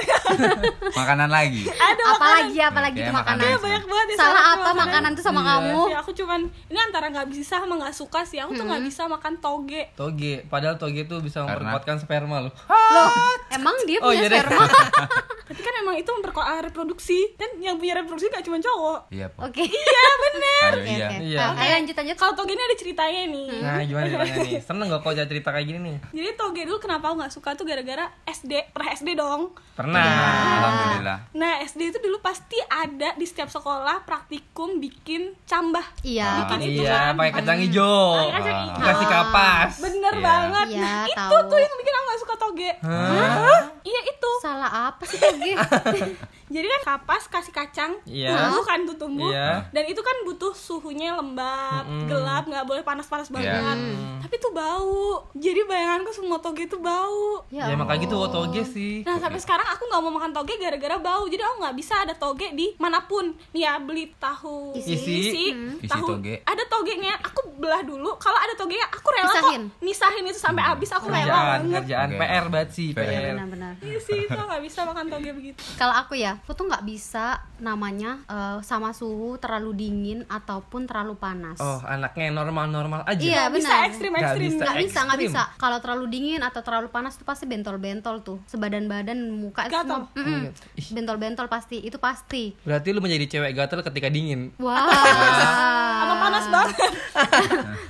Makanan 1.01 1.29
lagi. 1.29 1.63
ada 1.67 2.03
Apalagi 2.13 2.59
apalagi 2.59 2.97
Oke, 2.97 3.07
tuh 3.07 3.15
makanan. 3.15 3.39
makanan. 3.39 3.49
Iya, 3.49 3.59
banyak 3.59 3.85
banget 3.85 4.07
ya 4.07 4.17
Salah 4.19 4.45
apa 4.53 4.71
makanan 4.73 5.11
tuh 5.13 5.25
sama 5.25 5.41
Iya. 5.41 5.49
kamu? 5.49 5.81
Ya, 5.89 5.99
aku 5.99 6.11
cuman 6.13 6.41
ini 6.67 6.79
antara 6.79 7.07
nggak 7.09 7.29
bisa 7.29 7.55
sama 7.57 7.75
nggak 7.77 7.93
suka 7.93 8.21
sih. 8.23 8.39
Aku 8.39 8.53
tuh 8.53 8.65
nggak 8.65 8.83
bisa 8.83 9.07
makan 9.07 9.39
toge. 9.39 9.83
toge 9.95 10.45
padahal 10.47 10.77
toge 10.77 11.03
itu 11.03 11.17
bisa 11.19 11.41
Karena? 11.41 11.55
memperkuatkan 11.73 11.97
sperma 11.99 12.37
loh 12.41 12.53
Loh, 12.69 13.09
emang 13.51 13.77
dia 13.83 13.99
Oh, 13.99 14.11
punya 14.11 14.21
iya 14.21 14.29
deh. 14.29 14.39
sperma? 14.39 14.65
Tapi 15.49 15.61
kan 15.61 15.75
emang 15.79 15.97
itu 15.97 16.09
memperkuat 16.09 16.47
reproduksi. 16.65 17.19
Kan 17.35 17.59
yang 17.59 17.77
punya 17.77 17.93
reproduksi 17.95 18.27
gak 18.27 18.41
cuma 18.43 18.57
cowok. 18.57 19.01
Iya, 19.11 19.27
Po. 19.29 19.45
Oke. 19.45 19.61
Iya 19.63 20.05
bener. 20.23 20.71
Ayo, 20.73 20.85
iya. 20.87 21.07
oke. 21.07 21.17
Iya. 21.23 21.41
Ah, 21.43 21.53
Ayo 21.59 21.71
lanjut 21.75 21.95
lanjut. 21.95 22.17
Kalau 22.17 22.33
toge 22.33 22.53
ini 22.53 22.63
ada 22.63 22.77
ceritanya 22.77 23.23
nih. 23.29 23.49
nah 23.55 23.81
gimana 23.81 24.07
gimana 24.07 24.33
nih 24.39 24.61
seneng 24.69 24.87
gak 24.89 25.01
kok 25.01 25.13
cerita 25.23 25.49
kayak 25.51 25.67
gini 25.67 25.79
nih 25.83 25.97
Jadi 26.11 26.29
toge 26.35 26.63
dulu 26.73 26.81
kenapa 26.81 27.05
aku 27.07 27.21
nggak 27.21 27.35
suka 27.35 27.53
tuh 27.53 27.69
gara-gara 27.69 28.09
SD, 28.25 28.73
pernah 28.73 28.91
SD 28.91 29.13
dong. 29.13 29.53
pernah 29.73 30.01
Alhamdulillah. 30.59 31.19
Nah 31.33 31.61
SD 31.61 31.93
itu 31.93 31.99
dulu 31.99 32.17
pasti 32.19 32.57
ada 32.63 33.13
di 33.13 33.25
setiap 33.25 33.47
sekolah 33.47 34.01
praktikum 34.03 34.77
bikin 34.79 35.37
cambah. 35.45 35.85
Iya. 36.01 36.49
Bikin 36.49 36.61
itu 36.67 36.81
iya 36.83 37.13
kan. 37.13 37.13
pakai 37.15 37.33
kacang 37.35 37.59
hijau 37.59 38.01
Pakai 38.15 38.33
kacang 38.35 38.57
hijau. 38.63 38.81
kasih 38.83 39.07
kapas 39.07 39.73
Bener 39.79 40.15
Iya. 40.15 40.25
banget. 40.25 40.67
Iya, 40.67 40.81
nah 40.81 41.01
itu 41.05 41.37
tuh 41.45 41.59
yang 41.59 41.75
bikin 41.75 41.93
aku 41.93 42.05
nggak 42.07 42.21
suka 42.21 42.35
toge. 42.39 42.71
Hah? 42.81 43.61
Iya 43.83 44.01
itu. 44.07 44.31
Salah 44.41 44.71
apa 44.89 45.03
sih 45.05 45.19
toge? 45.19 45.53
Jadi 46.53 46.67
kan 46.69 46.81
kapas 46.85 47.25
kasih 47.27 47.51
kacang, 47.51 47.93
Iya. 48.05 48.37
tumbuh 48.37 48.63
kan 48.63 48.79
tuh 48.85 48.97
tumbuh. 48.97 49.31
Iya. 49.33 49.65
Dan 49.73 49.85
itu 49.89 49.99
kan 49.99 50.17
butuh 50.23 50.53
suhunya 50.53 51.17
lembab, 51.17 51.85
gelap, 52.05 52.45
nggak 52.45 52.65
boleh 52.65 52.83
panas-panas 52.83 53.33
banget. 53.33 53.77
Iya. 53.79 54.21
Tapi 54.21 54.35
tuh 54.37 54.53
bau. 54.53 55.27
Jadi 55.33 55.65
bayanganku 55.65 56.13
semua 56.13 56.39
toge 56.39 56.65
itu 56.65 56.77
bau. 56.77 57.45
ya 57.49 57.73
makanya 57.73 58.05
gitu 58.05 58.17
toge 58.29 58.63
sih 58.65 59.01
Nah 59.03 59.17
sampai 59.17 59.39
sekarang 59.39 59.65
aku 59.65 59.89
nggak 59.89 60.03
mau 60.03 60.13
makan 60.13 60.33
toge 60.33 60.55
gara-gara 60.57 60.97
bau. 60.99 61.25
Jadi 61.25 61.41
aku 61.41 61.57
nggak 61.65 61.77
bisa 61.77 61.95
ada 62.05 62.13
toge 62.13 62.53
di 62.53 62.77
mana 62.77 63.01
pun. 63.03 63.33
Nih 63.53 63.65
ya 63.65 63.81
beli 63.81 64.13
tahu 64.17 64.77
Isi. 64.77 64.93
Isi. 64.95 65.17
Isi 65.81 65.89
tahu 65.89 66.19
toge. 66.19 66.45
ada 66.45 66.63
togenya. 66.69 67.17
Aku 67.23 67.57
belah 67.57 67.81
dulu. 67.81 68.17
Kalau 68.19 68.37
ada 68.37 68.53
togenya 68.53 68.85
aku 68.89 69.09
rela 69.09 69.29
Pisahin. 69.29 69.63
kok 69.69 69.81
nisahin 69.81 70.25
itu 70.27 70.39
sampai 70.39 70.63
habis. 70.63 70.91
Aku 70.93 71.09
rela 71.09 71.23
kerjaan 71.23 71.61
banget. 71.63 71.81
kerjaan 71.87 72.09
Oke. 72.13 72.19
PR 72.21 72.45
banget 72.49 72.71
sih 72.73 72.89
PR. 72.93 73.05
PR 73.07 73.23
Benar-benar. 73.33 73.73
Iya 73.81 73.99
sih, 73.99 74.19
itu 74.23 74.35
nggak 74.35 74.63
bisa 74.63 74.81
makan 74.85 75.07
toge 75.09 75.31
begitu. 75.33 75.61
Kalau 75.79 75.95
aku 75.95 76.15
ya, 76.15 76.33
aku 76.43 76.53
tuh 76.53 76.67
nggak 76.67 76.83
bisa 76.83 77.27
namanya 77.57 78.19
eh, 78.27 78.59
sama 78.61 78.91
suhu 78.91 79.37
terlalu 79.37 79.71
dingin 79.79 80.19
ataupun 80.27 80.85
terlalu 80.85 81.15
panas. 81.15 81.57
oh 81.57 81.79
anaknya 81.83 82.29
normal-normal 82.31 83.03
aja 83.03 83.19
Iya, 83.19 83.43
Nggak 83.43 83.53
bisa 83.55 83.69
benar. 83.69 83.87
ekstrim-ekstrim. 83.87 84.51
Nggak 84.53 84.63
nggak 84.65 84.79
bisa 84.83 84.99
nggak 85.01 85.17
ekstrim. 85.17 85.33
bisa 85.33 85.43
kalau 85.57 85.79
terlalu 85.79 86.05
dingin 86.09 86.41
atau 86.41 86.61
terlalu 86.61 86.89
panas 86.89 87.15
tuh 87.15 87.23
pasti 87.23 87.45
bentol-bentol 87.45 88.21
tuh 88.21 88.43
sebadan 88.45 88.85
badan 88.85 89.31
muka 89.31 89.65
itu 89.65 89.73
Gatal. 89.73 89.87
semua. 90.05 90.11
Oh, 90.13 90.27
gitu. 90.43 90.61
Ih. 90.75 90.87
bentol-bentol 90.93 91.31
gatal 91.43 91.49
pasti 91.49 91.77
itu 91.79 91.97
pasti 91.97 92.53
Berarti 92.61 92.89
lu 92.91 92.99
menjadi 92.99 93.25
cewek 93.29 93.53
gatel 93.53 93.81
ketika 93.83 94.07
dingin. 94.07 94.51
wah 94.59 94.87
Atau 96.03 96.17
panas 96.19 96.45
banget. 96.49 96.77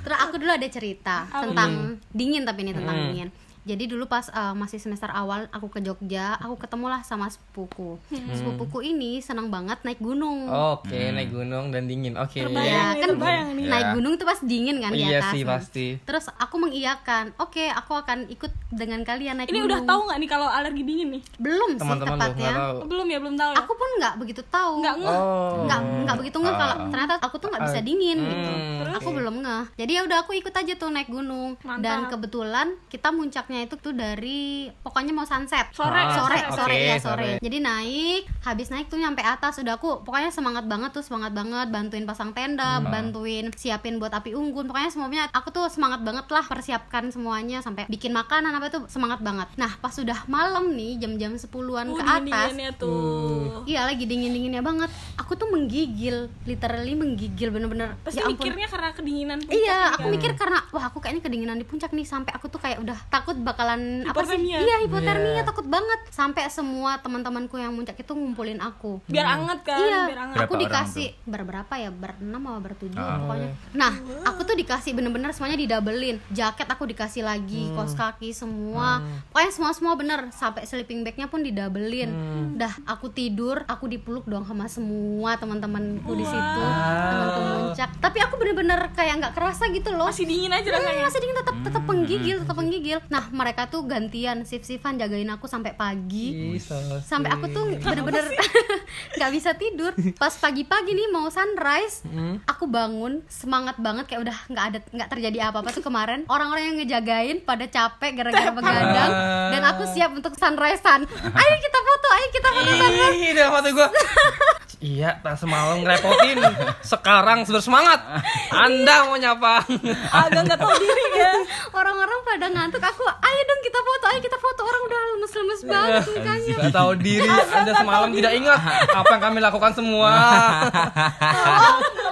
terus 0.03 0.19
aku 0.19 0.35
dulu 0.37 0.51
ada 0.51 0.69
cerita 0.69 1.17
tentang 1.27 1.71
dingin 2.11 2.43
tapi 2.43 2.63
ini 2.63 2.73
tentang 2.73 2.97
dingin 3.03 3.29
jadi 3.63 3.85
dulu 3.87 4.05
pas 4.05 4.27
uh, 4.29 4.53
masih 4.53 4.77
semester 4.77 5.07
awal 5.09 5.47
aku 5.49 5.69
ke 5.69 5.79
Jogja 5.81 6.35
aku 6.37 6.59
ketemulah 6.59 7.01
sama 7.01 7.27
sepupuku 7.27 7.95
sepupuku 8.11 8.83
ini 8.85 9.19
senang 9.19 9.49
banget 9.49 9.79
naik 9.83 9.99
gunung 9.99 10.51
Oke, 10.51 11.11
naik 11.11 11.31
gunung 11.31 11.69
dan 11.69 11.85
dingin. 11.85 12.15
Oke. 12.15 12.43
Terbayang. 12.43 12.67
ya 12.67 12.83
nih, 12.89 12.99
kan 12.99 13.09
terbayang 13.09 13.49
nih. 13.53 13.65
naik 13.65 13.85
Iya. 13.85 13.95
gunung 13.95 14.13
tuh 14.15 14.25
pas 14.25 14.41
dingin 14.41 14.77
kan 14.79 14.91
di 14.91 15.01
Iya 15.01 15.19
atas 15.21 15.31
sih 15.31 15.43
pasti. 15.43 15.87
terus 16.03 16.27
aku 16.33 16.55
mengiyakan 16.59 17.25
oke 17.37 17.65
aku 17.69 17.93
akan 17.95 18.19
ikut 18.29 18.51
dengan 18.69 19.01
kalian 19.03 19.37
naik 19.37 19.47
Ini 19.47 19.55
gunung 19.57 19.69
udah 19.69 19.81
tahu 19.85 20.01
nggak 20.05 20.19
nih 20.19 20.29
kalau 20.29 20.49
alergi 20.49 20.83
dingin 20.83 21.09
nih? 21.11 21.23
belum 21.39 21.71
sih 21.73 21.81
Teman-teman 21.81 22.11
lu 22.11 22.21
tepatnya 22.21 22.43
nggak 22.45 22.59
tahu. 22.59 22.79
Belum 22.89 23.07
ya, 23.07 23.19
belum 23.19 23.37
tahu 23.37 23.51
ya. 23.51 23.59
aku 23.59 23.73
pun 23.73 23.89
nggak 23.95 24.15
begitu 24.17 24.43
tahu 24.45 24.73
nggak 24.81 24.95
ngeh. 24.97 25.13
Oh. 25.13 25.55
nggak 25.63 25.81
nggak 26.03 26.17
begitu 26.19 26.37
nggak 26.39 26.57
kalau 26.57 26.75
Ah. 26.75 26.89
ternyata 26.89 27.13
aku 27.21 27.37
tuh 27.37 27.49
nggak 27.49 27.63
bisa 27.65 27.81
dingin 27.81 28.19
gitu 28.19 28.51
Hmm, 28.83 28.99
aku 28.99 29.09
belum 29.11 29.35
ngeh 29.39 29.65
jadi 29.77 29.93
ya 29.93 30.03
udah 30.05 30.19
aku 30.21 30.33
ikut 30.35 30.51
aja 30.53 30.73
tuh 30.75 30.89
naik 30.89 31.09
gunung 31.09 31.55
Mantap. 31.61 31.81
dan 31.81 31.99
kebetulan 32.09 32.69
kita 32.89 33.09
muncaknya 33.53 33.69
itu 33.69 33.77
tuh 33.79 33.93
dari 33.93 34.43
pokoknya 34.81 35.13
mau 35.13 35.29
sunset 35.29 35.69
Sore, 35.71 35.93
Ah, 35.95 36.17
sore 36.17 36.41
oke, 36.43 36.57
sore 36.57 36.77
ya 36.79 36.97
sore. 36.97 37.29
sore. 37.29 37.31
jadi 37.39 37.59
naik 37.61 38.23
habis 38.43 38.69
naik 38.69 38.89
tuh 38.89 38.97
nyampe 38.97 39.21
atas 39.21 39.61
udah 39.61 39.77
aku 39.77 40.01
pokoknya 40.01 40.33
semangat 40.33 40.65
banget 40.65 40.91
tuh 40.91 41.05
semangat 41.05 41.33
banget 41.33 41.69
bantuin 41.69 42.09
pasang 42.09 42.33
tenda 42.33 42.81
Hmm. 42.81 42.89
bantuin 42.89 43.53
siapin 43.53 44.01
buat 44.01 44.09
api 44.11 44.33
unggun 44.33 44.65
pokoknya 44.65 44.89
semuanya 44.89 45.29
aku 45.31 45.53
tuh 45.53 45.69
semangat 45.69 46.01
banget 46.01 46.25
lah 46.27 46.41
persiapkan 46.43 47.13
semuanya 47.13 47.61
sampai 47.61 47.85
bikin 47.87 48.11
makanan 48.11 48.49
apa 48.51 48.73
tuh 48.73 48.83
semangat 48.89 49.21
banget 49.21 49.53
nah 49.55 49.77
pas 49.77 49.93
sudah 49.93 50.25
malam 50.27 50.73
nih 50.73 50.97
jam-jam 50.99 51.37
10-an 51.37 51.85
Uh, 51.85 51.99
ke 51.99 52.05
atas 52.05 52.49
tuh. 52.79 53.61
Iya 53.65 53.85
lagi 53.85 54.05
dingin 54.05 54.31
dinginnya 54.31 54.63
banget. 54.63 54.89
Aku 55.15 55.35
tuh 55.35 55.45
menggigil, 55.47 56.31
literally 56.43 56.95
menggigil 56.95 57.51
bener-bener. 57.51 57.99
Pasti 58.01 58.17
Ya 58.17 58.27
ampun. 58.27 58.39
mikirnya 58.41 58.67
karena 58.67 58.89
kedinginan 58.93 59.39
puncak 59.41 59.59
Iya, 59.59 59.79
aku 59.93 60.01
kan. 60.01 60.11
mikir 60.11 60.31
karena 60.33 60.59
wah 60.71 60.85
aku 60.85 60.99
kayaknya 60.99 61.23
kedinginan 61.23 61.57
di 61.57 61.65
puncak 61.65 61.91
nih 61.91 62.05
sampai 62.05 62.31
aku 62.31 62.47
tuh 62.47 62.57
kayak 62.59 62.79
udah 62.79 62.97
takut 63.09 63.35
bakalan 63.43 63.81
apa 64.03 64.23
sih? 64.23 64.39
Hipotermia. 64.39 64.59
Iya 64.59 64.77
hipotermia 64.81 65.33
Iya. 65.33 65.43
takut 65.43 65.67
banget. 65.67 66.01
Sampai 66.09 66.47
semua 66.49 66.97
teman-temanku 66.97 67.55
yang 67.55 67.71
muncak 67.71 67.97
itu 67.97 68.13
ngumpulin 68.13 68.59
aku. 68.59 69.03
biar 69.05 69.27
anget 69.29 69.59
kan, 69.63 69.79
Iya, 69.79 69.99
biar 70.07 70.21
anget. 70.23 70.39
Aku 70.41 70.55
dikasih 70.57 71.09
berberapa 71.25 71.75
ya 71.75 71.91
berenam 71.91 72.43
atau 72.43 72.61
bertujuh 72.61 72.97
Ah. 72.97 73.19
pokoknya. 73.19 73.49
Nah, 73.73 73.93
aku 74.25 74.41
tuh 74.43 74.55
dikasih 74.55 74.93
bener-bener 74.93 75.31
semuanya 75.31 75.59
didabelin. 75.59 76.17
Jaket 76.29 76.67
aku 76.67 76.85
dikasih 76.87 77.23
lagi, 77.23 77.67
Hmm. 77.67 77.75
kaos 77.75 77.93
kaki 77.93 78.31
semua. 78.31 79.03
Pokoknya 79.29 79.51
semua 79.51 79.73
semua 79.73 79.93
bener. 79.95 80.21
Sampai 80.31 80.63
sleeping 80.63 81.03
bagnya 81.03 81.27
pun 81.27 81.41
didabelin. 81.41 82.09
Hmm. 82.09 82.47
Dah 82.55 82.73
aku 82.85 83.09
tidur, 83.09 83.65
aku 83.65 83.87
dipeluk 83.87 84.25
dong 84.25 84.43
sama 84.43 84.67
semua 84.67 85.35
teman-temanku 85.35 86.13
di 86.13 86.23
situ, 86.23 86.61
Wow. 86.61 87.11
temanku 87.11 87.41
muncak. 87.43 87.91
Tapi 87.99 88.19
aku 88.21 88.35
bener-bener 88.37 88.81
kayak 88.93 89.15
nggak 89.19 89.35
kerasa 89.35 89.67
gitu 89.69 89.91
loh. 89.91 90.07
Masih 90.07 90.25
dingin 90.25 90.49
aja 90.49 90.65
Hmm, 90.65 90.77
rasanya. 90.79 91.03
masih 91.03 91.19
dingin 91.19 91.37
tetap 91.37 91.57
tetap 91.63 91.83
penggigil, 91.83 92.37
tetap 92.39 92.55
penggigil. 92.55 92.99
Nah, 93.09 93.25
mereka 93.33 93.67
tuh 93.67 93.83
gantian 93.83 94.45
sif-sifan 94.45 94.95
jagain 94.95 95.27
aku 95.27 95.49
sampai 95.49 95.73
pagi. 95.73 96.57
So 96.61 96.77
sampai 97.01 97.33
aku 97.33 97.49
tuh 97.49 97.65
bener-bener 97.75 98.29
nggak 99.17 99.31
bisa 99.33 99.57
tidur. 99.57 99.91
Pas 100.15 100.31
pagi-pagi 100.31 100.93
nih 100.93 101.09
mau 101.09 101.27
sunrise 101.27 102.05
Hmm. 102.05 102.43
aku 102.45 102.67
bangun 102.67 103.25
semangat 103.25 103.79
banget 103.79 104.05
kayak 104.05 104.29
udah 104.29 104.37
nggak 104.47 104.65
ada 104.69 104.79
nggak 104.85 105.09
terjadi 105.09 105.39
apa-apa 105.49 105.73
tuh 105.73 105.81
kemarin. 105.81 106.29
Orang-orang 106.29 106.73
yang 106.73 106.77
ngejagain 106.79 107.41
pada 107.41 107.65
capek 107.65 108.13
gara-gara 108.15 108.53
begadang 108.53 109.11
dan 109.49 109.63
aku 109.65 109.89
siap 109.89 110.13
untuk 110.13 110.37
sunrisean. 110.37 111.09
Ayo 111.41 111.55
kita 111.57 111.79
foto 111.81 112.07
ayo 112.13 112.27
kita 112.29 112.49
foto 112.51 112.71
sunrise. 112.71 113.17
Ih, 113.17 113.33
hati 113.41 113.71
gua. 113.73 113.89
Iya, 114.83 115.23
tak 115.23 115.39
semalam 115.39 115.79
ngerepotin. 115.79 116.43
Sekarang 116.83 117.47
bersemangat. 117.47 118.03
Anda 118.51 119.07
mau 119.07 119.15
nyapa. 119.15 119.63
Agak 120.11 120.43
nggak 120.43 120.59
tahu 120.59 120.75
diri 120.75 121.07
ya. 121.15 121.33
orang-orang 121.71 122.19
pada 122.27 122.47
ngantuk 122.51 122.83
aku 122.83 123.07
ayo 123.07 123.41
dong 123.47 123.63
kita 123.63 123.79
foto 123.79 124.05
ayo 124.11 124.21
kita 124.25 124.39
foto 124.41 124.61
orang 124.67 124.83
udah 124.89 125.01
lemes-lemes 125.15 125.61
banget 125.69 126.03
mukanya 126.11 126.57
Gak 126.67 126.75
tahu 126.75 126.91
diri. 126.99 127.31
Anda 127.31 127.73
semalam 127.79 128.11
tidak 128.11 128.33
ingat 128.35 128.59
apa 128.91 129.11
yang 129.15 129.23
kami 129.23 129.39
lakukan 129.39 129.73
semua. 129.77 130.13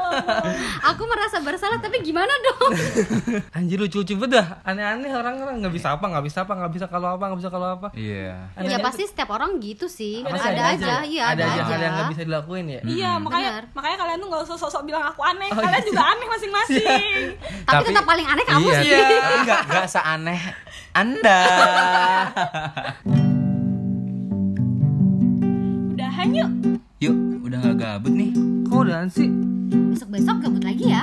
aku 0.90 1.02
merasa 1.06 1.38
bersalah 1.38 1.78
tapi 1.78 2.02
gimana 2.02 2.30
dong 2.42 2.72
Anjir 3.56 3.78
lucu-lucu 3.78 4.14
bedah. 4.14 4.62
Aneh-aneh 4.62 5.10
orang-orang 5.10 5.62
nggak 5.62 5.74
bisa 5.74 5.98
apa, 5.98 6.04
nggak 6.06 6.24
bisa 6.26 6.38
apa, 6.46 6.52
nggak 6.54 6.72
bisa 6.72 6.86
kalau 6.86 7.08
apa, 7.18 7.24
nggak 7.30 7.40
bisa 7.40 7.50
kalau 7.50 7.68
apa. 7.78 7.88
Iya. 7.94 8.50
ya 8.58 8.78
pasti 8.78 9.02
setiap 9.06 9.30
orang 9.34 9.58
gitu 9.58 9.90
sih 9.90 10.22
ada 10.22 10.74
aja 10.74 11.02
iya 11.06 11.34
ada 11.34 11.44
aja 11.46 11.62
hal 11.66 11.80
yang 11.80 11.94
nggak 11.98 12.10
bisa 12.14 12.22
dilakuin 12.26 12.59
ya. 12.66 12.80
Iya, 12.82 13.10
makanya 13.16 13.50
Benar. 13.50 13.64
makanya 13.72 13.96
kalian 13.96 14.18
tuh 14.18 14.28
nggak 14.28 14.42
usah 14.44 14.56
sok-sok 14.58 14.82
bilang 14.84 15.04
aku 15.04 15.20
aneh. 15.22 15.48
Oh, 15.52 15.60
Kalian 15.60 15.80
iya. 15.80 15.88
juga 15.88 16.02
aneh 16.04 16.26
masing-masing. 16.26 17.22
tapi, 17.64 17.70
Tapi- 17.70 17.86
tetap 17.88 18.04
paling 18.04 18.26
aneh 18.26 18.44
kamu 18.44 18.66
iya, 18.66 18.80
sih 18.82 18.90
tapi 18.90 19.34
nggak 19.46 19.62
nggak 19.68 19.86
seaneh 19.86 20.40
Anda. 20.92 21.40
Udahan 25.90 26.28
yuk. 26.34 26.50
Yuk, 27.00 27.16
udah 27.46 27.56
nggak 27.60 27.76
gabut 27.78 28.12
nih. 28.12 28.30
Kok 28.66 28.78
udahan 28.84 29.08
sih? 29.08 29.30
besok 29.70 30.08
besok 30.10 30.36
gabut 30.42 30.62
lagi 30.62 30.86
ya 30.90 31.02